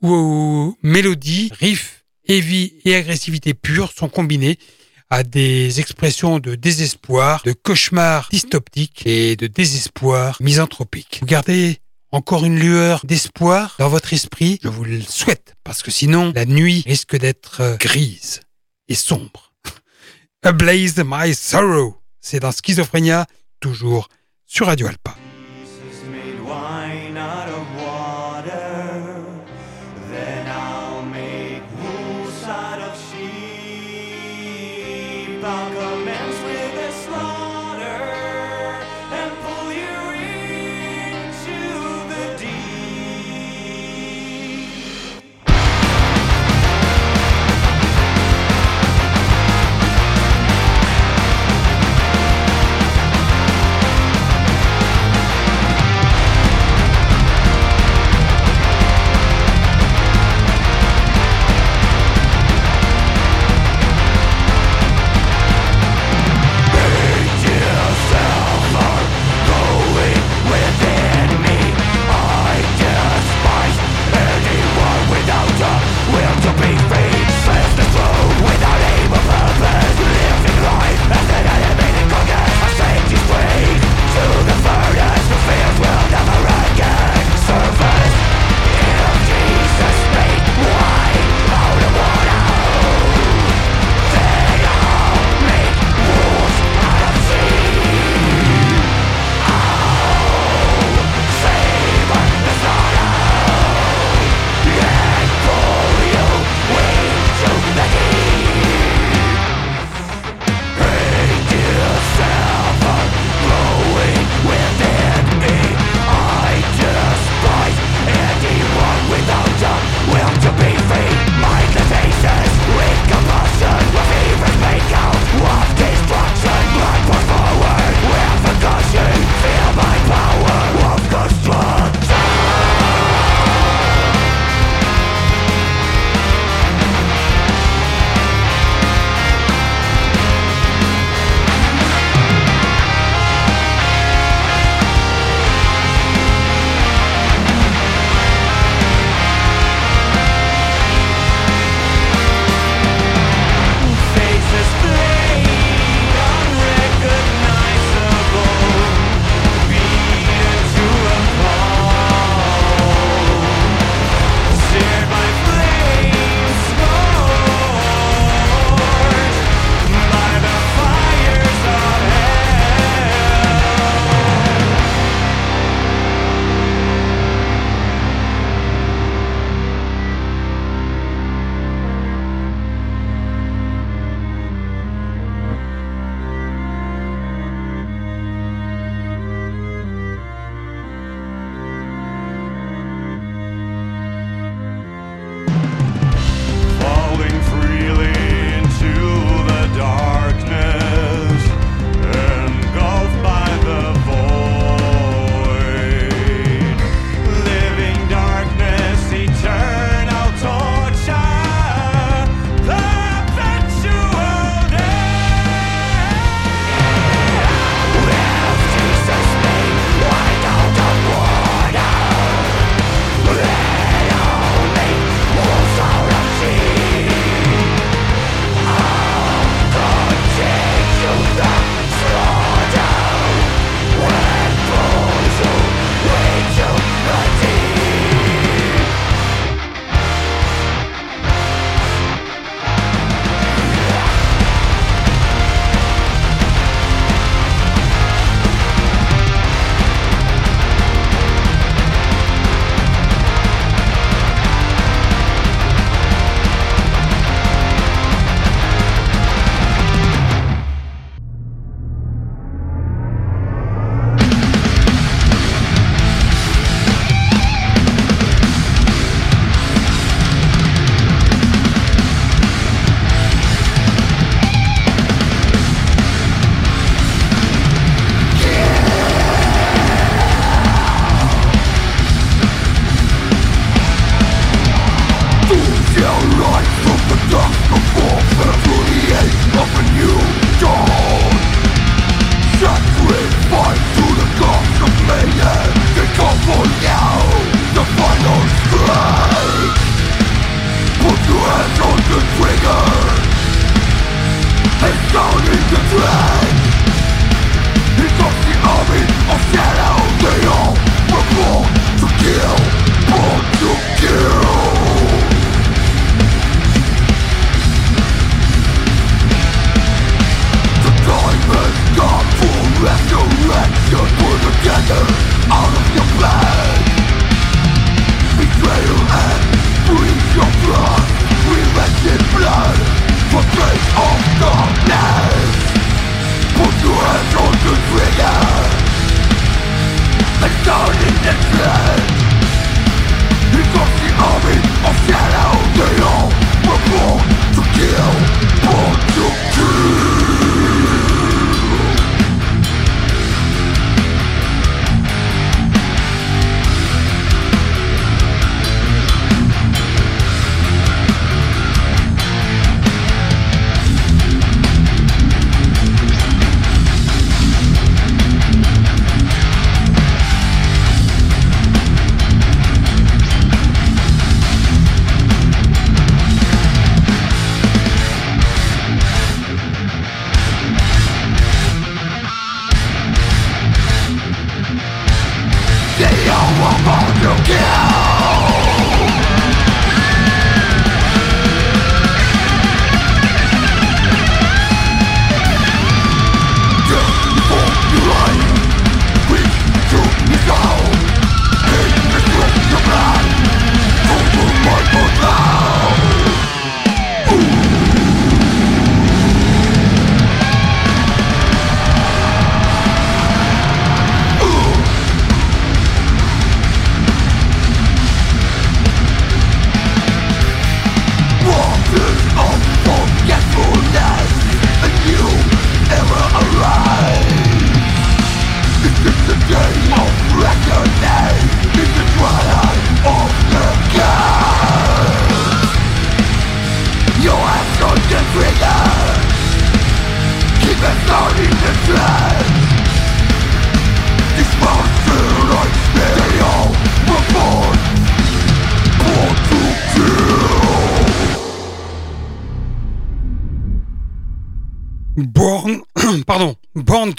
où 0.02 0.77
mélodie, 0.84 1.52
riff, 1.60 2.06
heavy 2.27 2.73
et 2.85 2.95
agressivité 2.95 3.53
pure 3.53 3.91
sont 3.91 4.10
combinés 4.10 4.57
à 5.10 5.23
des 5.23 5.80
expressions 5.80 6.40
de 6.40 6.56
désespoir, 6.56 7.41
de 7.45 7.53
cauchemar 7.53 8.30
dystoptique 8.31 9.03
et 9.06 9.35
de 9.35 9.48
désespoir 9.48 10.38
misanthropique. 10.40 11.22
Encore 12.14 12.45
une 12.45 12.60
lueur 12.60 13.02
d'espoir 13.06 13.76
dans 13.80 13.90
votre 13.90 14.14
esprit, 14.14 14.60
je 14.64 14.69
vous 14.69 14.84
le 14.84 15.02
souhaite, 15.02 15.56
parce 15.64 15.81
que 15.81 15.90
sinon 15.90 16.31
la 16.35 16.45
nuit 16.45 16.84
risque 16.85 17.18
d'être 17.18 17.61
euh, 17.61 17.76
grise 17.76 18.41
et 18.88 18.95
sombre. 18.95 19.52
Ablaze 20.44 21.03
My 21.03 21.34
Sorrow, 21.34 21.98
c'est 22.22 22.40
dans 22.40 22.52
Schizophrénia, 22.52 23.26
toujours 23.60 24.10
sur 24.45 24.68
Radio 24.68 24.88
Alpa. 24.88 25.15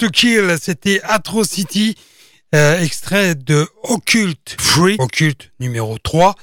To 0.05 0.11
Kill, 0.11 0.57
c'était 0.61 1.01
Atrocity, 1.03 1.95
euh, 2.53 2.79
extrait 2.79 3.33
de 3.33 3.67
Occult 3.83 4.55
Free, 4.59 4.97
Occult 4.99 5.51
numéro 5.59 5.97
3. 5.97 6.35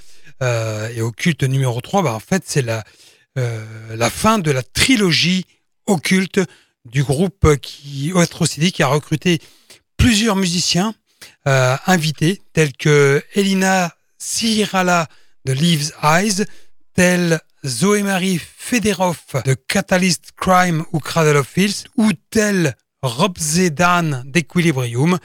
Euh, 0.43 0.89
et 0.89 1.01
Occult 1.01 1.45
numéro 1.45 1.81
3, 1.81 2.03
bah, 2.03 2.13
en 2.15 2.21
fait, 2.21 2.43
c'est 2.45 2.63
la, 2.63 2.83
euh, 3.39 3.65
la 3.95 4.11
fin 4.11 4.41
de 4.41 4.51
la 4.51 4.65
trilogie 4.65 5.47
Occulte 5.87 6.41
du 6.85 7.05
groupe 7.05 7.57
qui, 7.61 8.13
Atrocity, 8.17 8.73
qui 8.73 8.83
a 8.83 8.89
recruté 8.89 9.41
plusieurs 9.97 10.37
musiciens 10.37 10.95
invités, 11.45 12.41
tels 12.53 12.73
que 12.73 13.23
Elina 13.35 13.95
Sirala 14.19 15.09
de 15.45 15.53
Leaves 15.53 15.93
Eyes, 16.03 16.45
tels 16.95 17.41
Zoé 17.65 18.03
Marie 18.03 18.41
Federov 18.41 19.19
de 19.45 19.55
Catalyst 19.55 20.33
Crime 20.37 20.85
ou 20.93 20.99
Cradle 20.99 21.37
of 21.37 21.49
Filth, 21.49 21.87
ou 21.97 22.11
tel 22.31 22.77
Rob 23.03 23.37
Zedan 23.39 24.23
d'Equilibrium. 24.25 25.19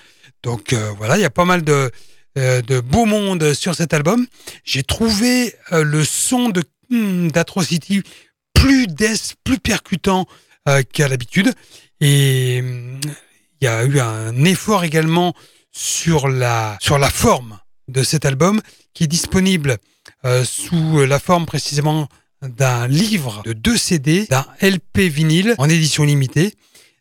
Donc 0.43 0.73
euh, 0.73 0.91
voilà, 0.97 1.17
il 1.17 1.21
y 1.21 1.25
a 1.25 1.29
pas 1.29 1.45
mal 1.45 1.63
de, 1.63 1.91
euh, 2.37 2.61
de 2.61 2.79
beau 2.79 3.05
monde 3.05 3.53
sur 3.53 3.75
cet 3.75 3.93
album. 3.93 4.25
J'ai 4.63 4.83
trouvé 4.83 5.55
euh, 5.71 5.83
le 5.83 6.03
son 6.03 6.49
de 6.49 6.63
hmm, 6.89 7.29
d'Atrocity 7.29 8.03
plus 8.53 8.87
death, 8.87 9.35
plus 9.43 9.59
percutant 9.59 10.25
qu'à 10.91 11.07
l'habitude. 11.07 11.53
Et 12.01 12.61
hmm, 12.61 12.99
il 13.61 13.65
y 13.65 13.67
a 13.67 13.85
eu 13.85 13.99
un 13.99 14.43
effort 14.43 14.83
également 14.83 15.33
sur 15.71 16.27
la, 16.27 16.77
sur 16.81 16.97
la 16.97 17.09
forme 17.09 17.59
de 17.87 18.03
cet 18.03 18.25
album 18.25 18.59
qui 18.93 19.05
est 19.05 19.07
disponible 19.07 19.77
sous 20.43 21.05
la 21.05 21.19
forme 21.19 21.45
précisément 21.45 22.09
d'un 22.41 22.87
livre 22.87 23.43
de 23.45 23.53
deux 23.53 23.77
CD, 23.77 24.25
d'un 24.25 24.45
LP 24.61 25.07
vinyle 25.09 25.55
en 25.57 25.69
édition 25.69 26.03
limitée 26.03 26.53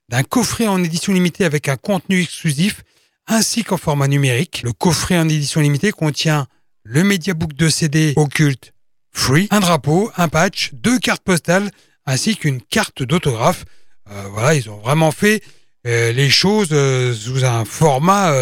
d'un 0.09 0.23
coffret 0.23 0.67
en 0.67 0.83
édition 0.83 1.13
limitée 1.13 1.45
avec 1.45 1.69
un 1.69 1.77
contenu 1.77 2.23
exclusif 2.23 2.83
ainsi 3.27 3.65
qu'en 3.65 3.77
format 3.77 4.09
numérique. 4.09 4.63
Le 4.63 4.73
coffret 4.73 5.19
en 5.19 5.29
édition 5.29 5.61
limitée 5.61 5.93
contient 5.93 6.47
le 6.85 7.03
Mediabook 7.03 7.55
de 7.55 7.69
CD 7.69 8.13
occulte 8.17 8.73
free, 9.13 9.49
un 9.51 9.61
drapeau, 9.61 10.11
un 10.17 10.29
patch, 10.29 10.71
deux 10.75 10.99
cartes 10.99 11.23
postales 11.23 11.71
ainsi 12.07 12.37
qu'une 12.37 12.61
carte 12.61 13.03
d'autographe. 13.03 13.65
Euh, 14.11 14.23
voilà, 14.31 14.55
ils 14.55 14.71
ont 14.71 14.77
vraiment 14.77 15.11
fait 15.11 15.43
euh, 15.87 16.13
les 16.13 16.31
choses 16.31 16.69
euh, 16.71 17.13
sous 17.13 17.45
un 17.45 17.65
format 17.65 18.33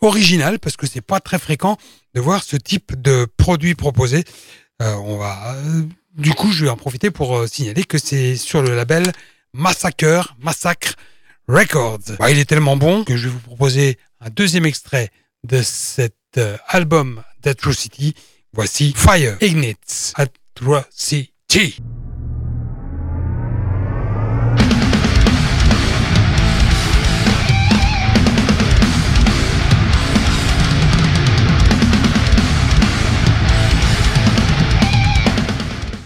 original 0.00 0.58
parce 0.58 0.76
que 0.76 0.86
c'est 0.86 1.00
pas 1.00 1.20
très 1.20 1.38
fréquent 1.38 1.76
de 2.14 2.20
voir 2.20 2.42
ce 2.42 2.56
type 2.56 3.00
de 3.00 3.26
produit 3.36 3.74
proposé. 3.74 4.24
on 4.80 5.18
va, 5.18 5.56
du 6.16 6.32
coup, 6.32 6.50
je 6.50 6.64
vais 6.64 6.70
en 6.70 6.76
profiter 6.76 7.10
pour 7.10 7.46
signaler 7.48 7.84
que 7.84 7.98
c'est 7.98 8.36
sur 8.36 8.62
le 8.62 8.74
label 8.74 9.12
Massacre, 9.56 10.36
Massacre 10.38 10.96
Records. 11.48 12.18
Bah, 12.18 12.30
il 12.30 12.38
est 12.38 12.44
tellement 12.44 12.76
bon 12.76 13.04
que 13.04 13.16
je 13.16 13.28
vais 13.28 13.32
vous 13.32 13.40
proposer 13.40 13.98
un 14.20 14.28
deuxième 14.28 14.66
extrait 14.66 15.10
de 15.44 15.62
cet 15.62 16.14
euh, 16.36 16.58
album 16.68 17.22
d'Atrocity. 17.42 18.14
Voici 18.52 18.92
Fire 18.94 19.38
Ignites 19.40 20.12
Atrocity. 20.16 21.80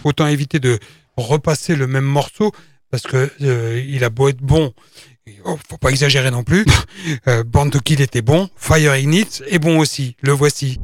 Autant 0.05 0.29
éviter 0.29 0.61
de 0.61 0.79
repasser 1.17 1.75
le 1.75 1.89
même 1.89 2.05
morceau 2.05 2.53
parce 2.91 3.05
que 3.05 3.31
euh, 3.43 3.85
il 3.87 4.05
a 4.05 4.11
beau 4.11 4.29
être 4.29 4.43
bon, 4.43 4.73
oh, 5.45 5.59
faut 5.69 5.79
pas 5.79 5.91
exagérer 5.91 6.31
non 6.31 6.43
plus. 6.43 6.65
euh, 7.29 7.45
Band 7.45 7.71
Kill 7.71 8.01
était 8.01 8.23
bon, 8.23 8.49
Fire 8.57 8.97
Ignite 8.97 9.43
est 9.49 9.59
bon 9.59 9.79
aussi. 9.79 10.17
Le 10.23 10.33
voici. 10.33 10.81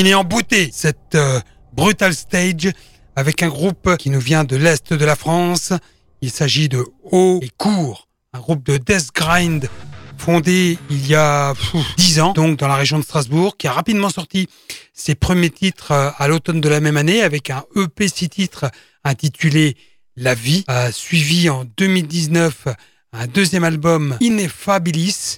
Terminer 0.00 0.14
en 0.14 0.24
beauté 0.24 0.70
cette 0.72 1.14
euh, 1.14 1.40
Brutal 1.74 2.14
Stage 2.14 2.70
avec 3.16 3.42
un 3.42 3.48
groupe 3.48 3.98
qui 3.98 4.08
nous 4.08 4.18
vient 4.18 4.44
de 4.44 4.56
l'Est 4.56 4.94
de 4.94 5.04
la 5.04 5.14
France. 5.14 5.74
Il 6.22 6.30
s'agit 6.30 6.70
de 6.70 6.86
Haut 7.02 7.38
et 7.42 7.50
Court, 7.58 8.08
un 8.32 8.38
groupe 8.38 8.64
de 8.64 8.78
Death 8.78 9.08
Grind 9.14 9.68
fondé 10.16 10.78
il 10.88 11.06
y 11.06 11.14
a 11.14 11.52
dix 11.98 12.18
ans, 12.18 12.32
donc 12.32 12.58
dans 12.58 12.66
la 12.66 12.76
région 12.76 12.98
de 12.98 13.04
Strasbourg, 13.04 13.58
qui 13.58 13.66
a 13.66 13.72
rapidement 13.72 14.08
sorti 14.08 14.48
ses 14.94 15.14
premiers 15.14 15.50
titres 15.50 15.92
euh, 15.92 16.10
à 16.16 16.28
l'automne 16.28 16.62
de 16.62 16.68
la 16.70 16.80
même 16.80 16.96
année 16.96 17.20
avec 17.20 17.50
un 17.50 17.64
EP 17.76 18.08
six 18.08 18.30
titres 18.30 18.70
intitulé 19.04 19.76
La 20.16 20.34
Vie, 20.34 20.64
a 20.66 20.92
suivi 20.92 21.50
en 21.50 21.66
2019 21.76 22.68
un 23.12 23.26
deuxième 23.26 23.64
album 23.64 24.16
Ineffabilis 24.20 25.36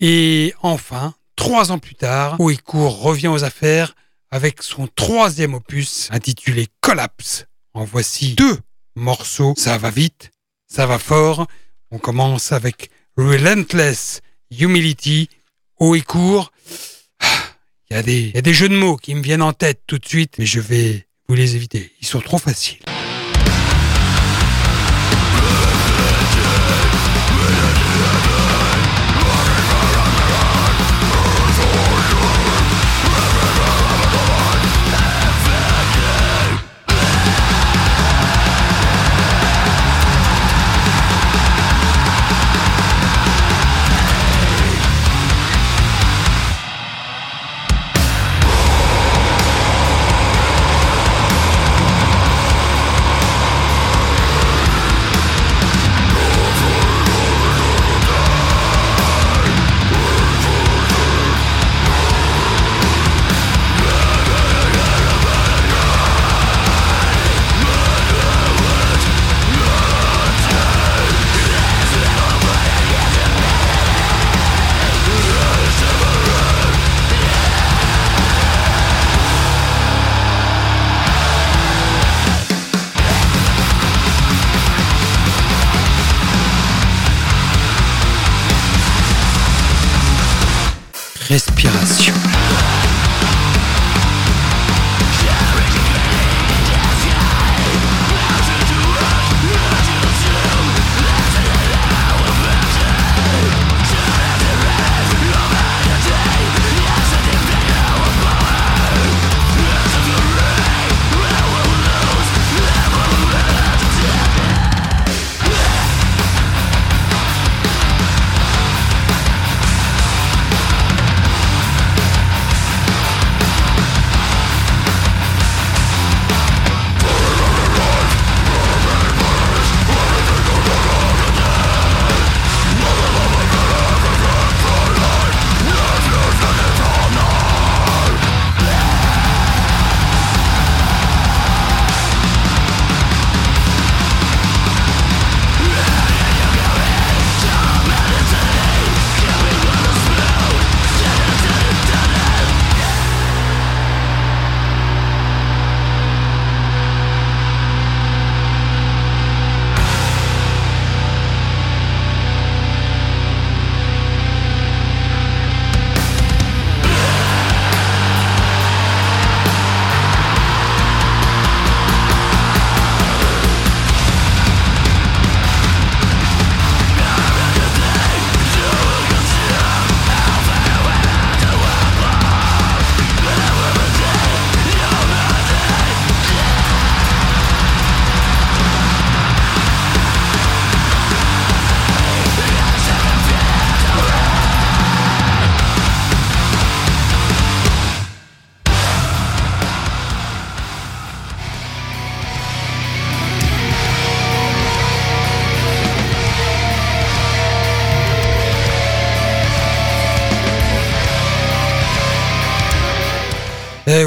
et 0.00 0.54
enfin, 0.62 1.12
trois 1.40 1.72
ans 1.72 1.78
plus 1.78 1.94
tard, 1.94 2.36
Oecourt 2.38 3.00
revient 3.00 3.28
aux 3.28 3.44
affaires 3.44 3.94
avec 4.30 4.62
son 4.62 4.86
troisième 4.86 5.54
opus 5.54 6.08
intitulé 6.12 6.68
Collapse. 6.82 7.46
En 7.72 7.84
voici 7.84 8.34
deux 8.34 8.58
morceaux. 8.94 9.54
Ça 9.56 9.78
va 9.78 9.90
vite, 9.90 10.32
ça 10.66 10.84
va 10.84 10.98
fort. 10.98 11.46
On 11.90 11.98
commence 11.98 12.52
avec 12.52 12.90
Relentless 13.16 14.20
Humility, 14.50 15.30
haut 15.78 15.94
et 15.94 16.02
court. 16.02 16.52
Il 17.90 17.96
y, 17.96 17.96
a 17.96 18.02
des, 18.02 18.20
il 18.20 18.34
y 18.34 18.38
a 18.38 18.42
des 18.42 18.54
jeux 18.54 18.68
de 18.68 18.76
mots 18.76 18.96
qui 18.96 19.14
me 19.14 19.22
viennent 19.22 19.42
en 19.42 19.54
tête 19.54 19.80
tout 19.86 19.98
de 19.98 20.06
suite, 20.06 20.34
mais 20.38 20.46
je 20.46 20.60
vais 20.60 21.06
vous 21.26 21.34
les 21.34 21.56
éviter. 21.56 21.92
Ils 22.00 22.06
sont 22.06 22.20
trop 22.20 22.38
faciles. 22.38 22.78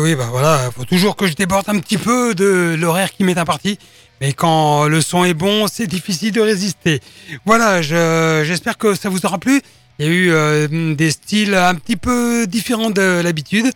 Oui, 0.04 0.16
bah 0.16 0.28
voilà, 0.30 0.70
faut 0.76 0.84
toujours 0.84 1.16
que 1.16 1.28
je 1.28 1.34
déborde 1.34 1.64
un 1.70 1.80
petit 1.80 1.98
peu 1.98 2.36
de 2.36 2.76
l'horaire 2.78 3.14
qui 3.14 3.24
m'est 3.24 3.38
imparti. 3.38 3.80
Mais 4.20 4.34
quand 4.34 4.86
le 4.90 5.00
son 5.02 5.24
est 5.24 5.34
bon, 5.34 5.68
c'est 5.68 5.88
difficile 5.88 6.34
de 6.34 6.42
résister. 6.42 7.00
Voilà, 7.46 7.82
j'espère 7.82 8.78
que 8.78 8.96
ça 8.96 9.08
vous 9.08 9.26
aura 9.26 9.38
plu. 9.38 9.62
Il 10.00 10.06
y 10.06 10.10
a 10.10 10.12
eu 10.12 10.32
euh, 10.32 10.94
des 10.94 11.10
styles 11.12 11.56
un 11.56 11.76
petit 11.76 11.96
peu 11.96 12.46
différents 12.48 12.90
de 12.90 13.22
l'habitude, 13.24 13.72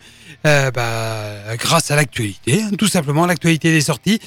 euh, 0.46 0.70
bah, 0.70 1.56
grâce 1.56 1.90
à 1.90 1.96
l'actualité, 1.96 2.60
hein, 2.60 2.72
tout 2.76 2.88
simplement 2.88 3.24
l'actualité 3.24 3.72
des 3.72 3.80
sorties. 3.80 4.20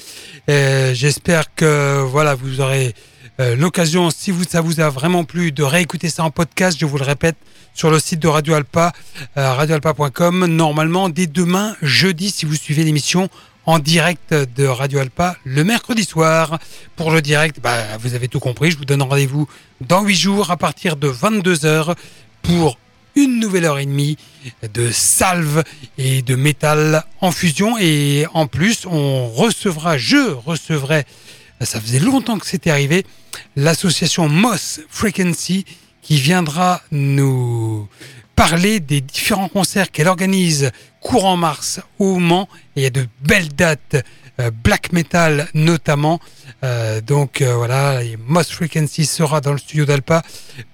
Euh, 0.50 0.94
j'espère 0.94 1.54
que 1.54 2.00
voilà, 2.00 2.34
vous 2.34 2.60
aurez 2.60 2.94
l'occasion, 3.38 4.10
si 4.10 4.32
ça 4.48 4.60
vous 4.60 4.80
a 4.80 4.90
vraiment 4.90 5.22
plu, 5.22 5.52
de 5.52 5.62
réécouter 5.62 6.08
ça 6.08 6.24
en 6.24 6.30
podcast. 6.30 6.76
Je 6.80 6.86
vous 6.86 6.98
le 6.98 7.04
répète, 7.04 7.36
sur 7.74 7.90
le 7.90 7.98
site 7.98 8.20
de 8.20 8.28
Radio 8.28 8.54
Alpa, 8.54 8.92
euh, 9.36 9.52
radioalpa.com. 9.52 10.46
Normalement, 10.46 11.08
dès 11.08 11.26
demain, 11.26 11.76
jeudi, 11.82 12.30
si 12.30 12.46
vous 12.46 12.54
suivez 12.54 12.84
l'émission 12.84 13.28
en 13.66 13.78
direct 13.78 14.34
de 14.34 14.66
Radio 14.66 14.98
Alpa 14.98 15.36
le 15.44 15.64
mercredi 15.64 16.04
soir. 16.04 16.58
Pour 16.96 17.10
le 17.10 17.22
direct, 17.22 17.60
bah, 17.62 17.96
vous 18.00 18.14
avez 18.14 18.28
tout 18.28 18.40
compris. 18.40 18.70
Je 18.70 18.78
vous 18.78 18.84
donne 18.84 19.02
rendez-vous 19.02 19.48
dans 19.80 20.02
8 20.02 20.16
jours 20.16 20.50
à 20.50 20.56
partir 20.56 20.96
de 20.96 21.08
22h 21.08 21.94
pour 22.42 22.78
une 23.14 23.38
nouvelle 23.38 23.64
heure 23.64 23.78
et 23.78 23.86
demie 23.86 24.16
de 24.72 24.90
salve 24.90 25.62
et 25.98 26.22
de 26.22 26.34
métal 26.34 27.04
en 27.20 27.30
fusion. 27.30 27.76
Et 27.78 28.26
en 28.34 28.46
plus, 28.46 28.86
on 28.86 29.28
recevra, 29.28 29.98
je 29.98 30.32
recevrai, 30.32 31.04
ça 31.60 31.80
faisait 31.80 31.98
longtemps 32.00 32.38
que 32.38 32.46
c'était 32.46 32.70
arrivé, 32.70 33.04
l'association 33.56 34.28
Moss 34.28 34.80
Frequency 34.88 35.64
qui 36.02 36.16
viendra 36.16 36.82
nous 36.90 37.88
parler 38.36 38.80
des 38.80 39.00
différents 39.00 39.48
concerts 39.48 39.90
qu'elle 39.90 40.08
organise 40.08 40.70
courant 41.00 41.36
mars 41.36 41.80
au 41.98 42.18
Mans. 42.18 42.48
Il 42.76 42.82
y 42.82 42.86
a 42.86 42.90
de 42.90 43.06
belles 43.20 43.54
dates, 43.54 43.96
euh, 44.40 44.50
black 44.50 44.92
metal 44.92 45.48
notamment. 45.54 46.20
Euh, 46.64 47.00
donc 47.00 47.40
euh, 47.40 47.54
voilà, 47.54 48.00
Most 48.26 48.52
Frequency 48.52 49.06
sera 49.06 49.40
dans 49.40 49.52
le 49.52 49.58
studio 49.58 49.84
d'Alpa 49.84 50.22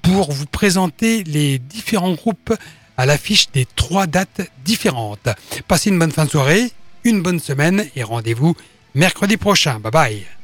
pour 0.03 0.33
vous 0.33 0.47
présenter 0.47 1.25
les 1.25 1.59
différents 1.59 2.15
groupes 2.15 2.55
à 2.97 3.07
l'affiche 3.07 3.51
des 3.53 3.67
trois 3.77 4.07
dates 4.07 4.41
différentes. 4.65 5.29
Passez 5.67 5.91
une 5.91 5.99
bonne 5.99 6.13
fin 6.13 6.25
de 6.25 6.31
soirée, 6.31 6.73
une 7.05 7.23
bonne 7.23 7.41
semaine 7.41 7.87
et 7.97 8.03
rendez-vous 8.03 8.57
mercredi 8.95 9.37
prochain. 9.37 9.79
Bye 9.79 9.93
bye. 9.93 10.38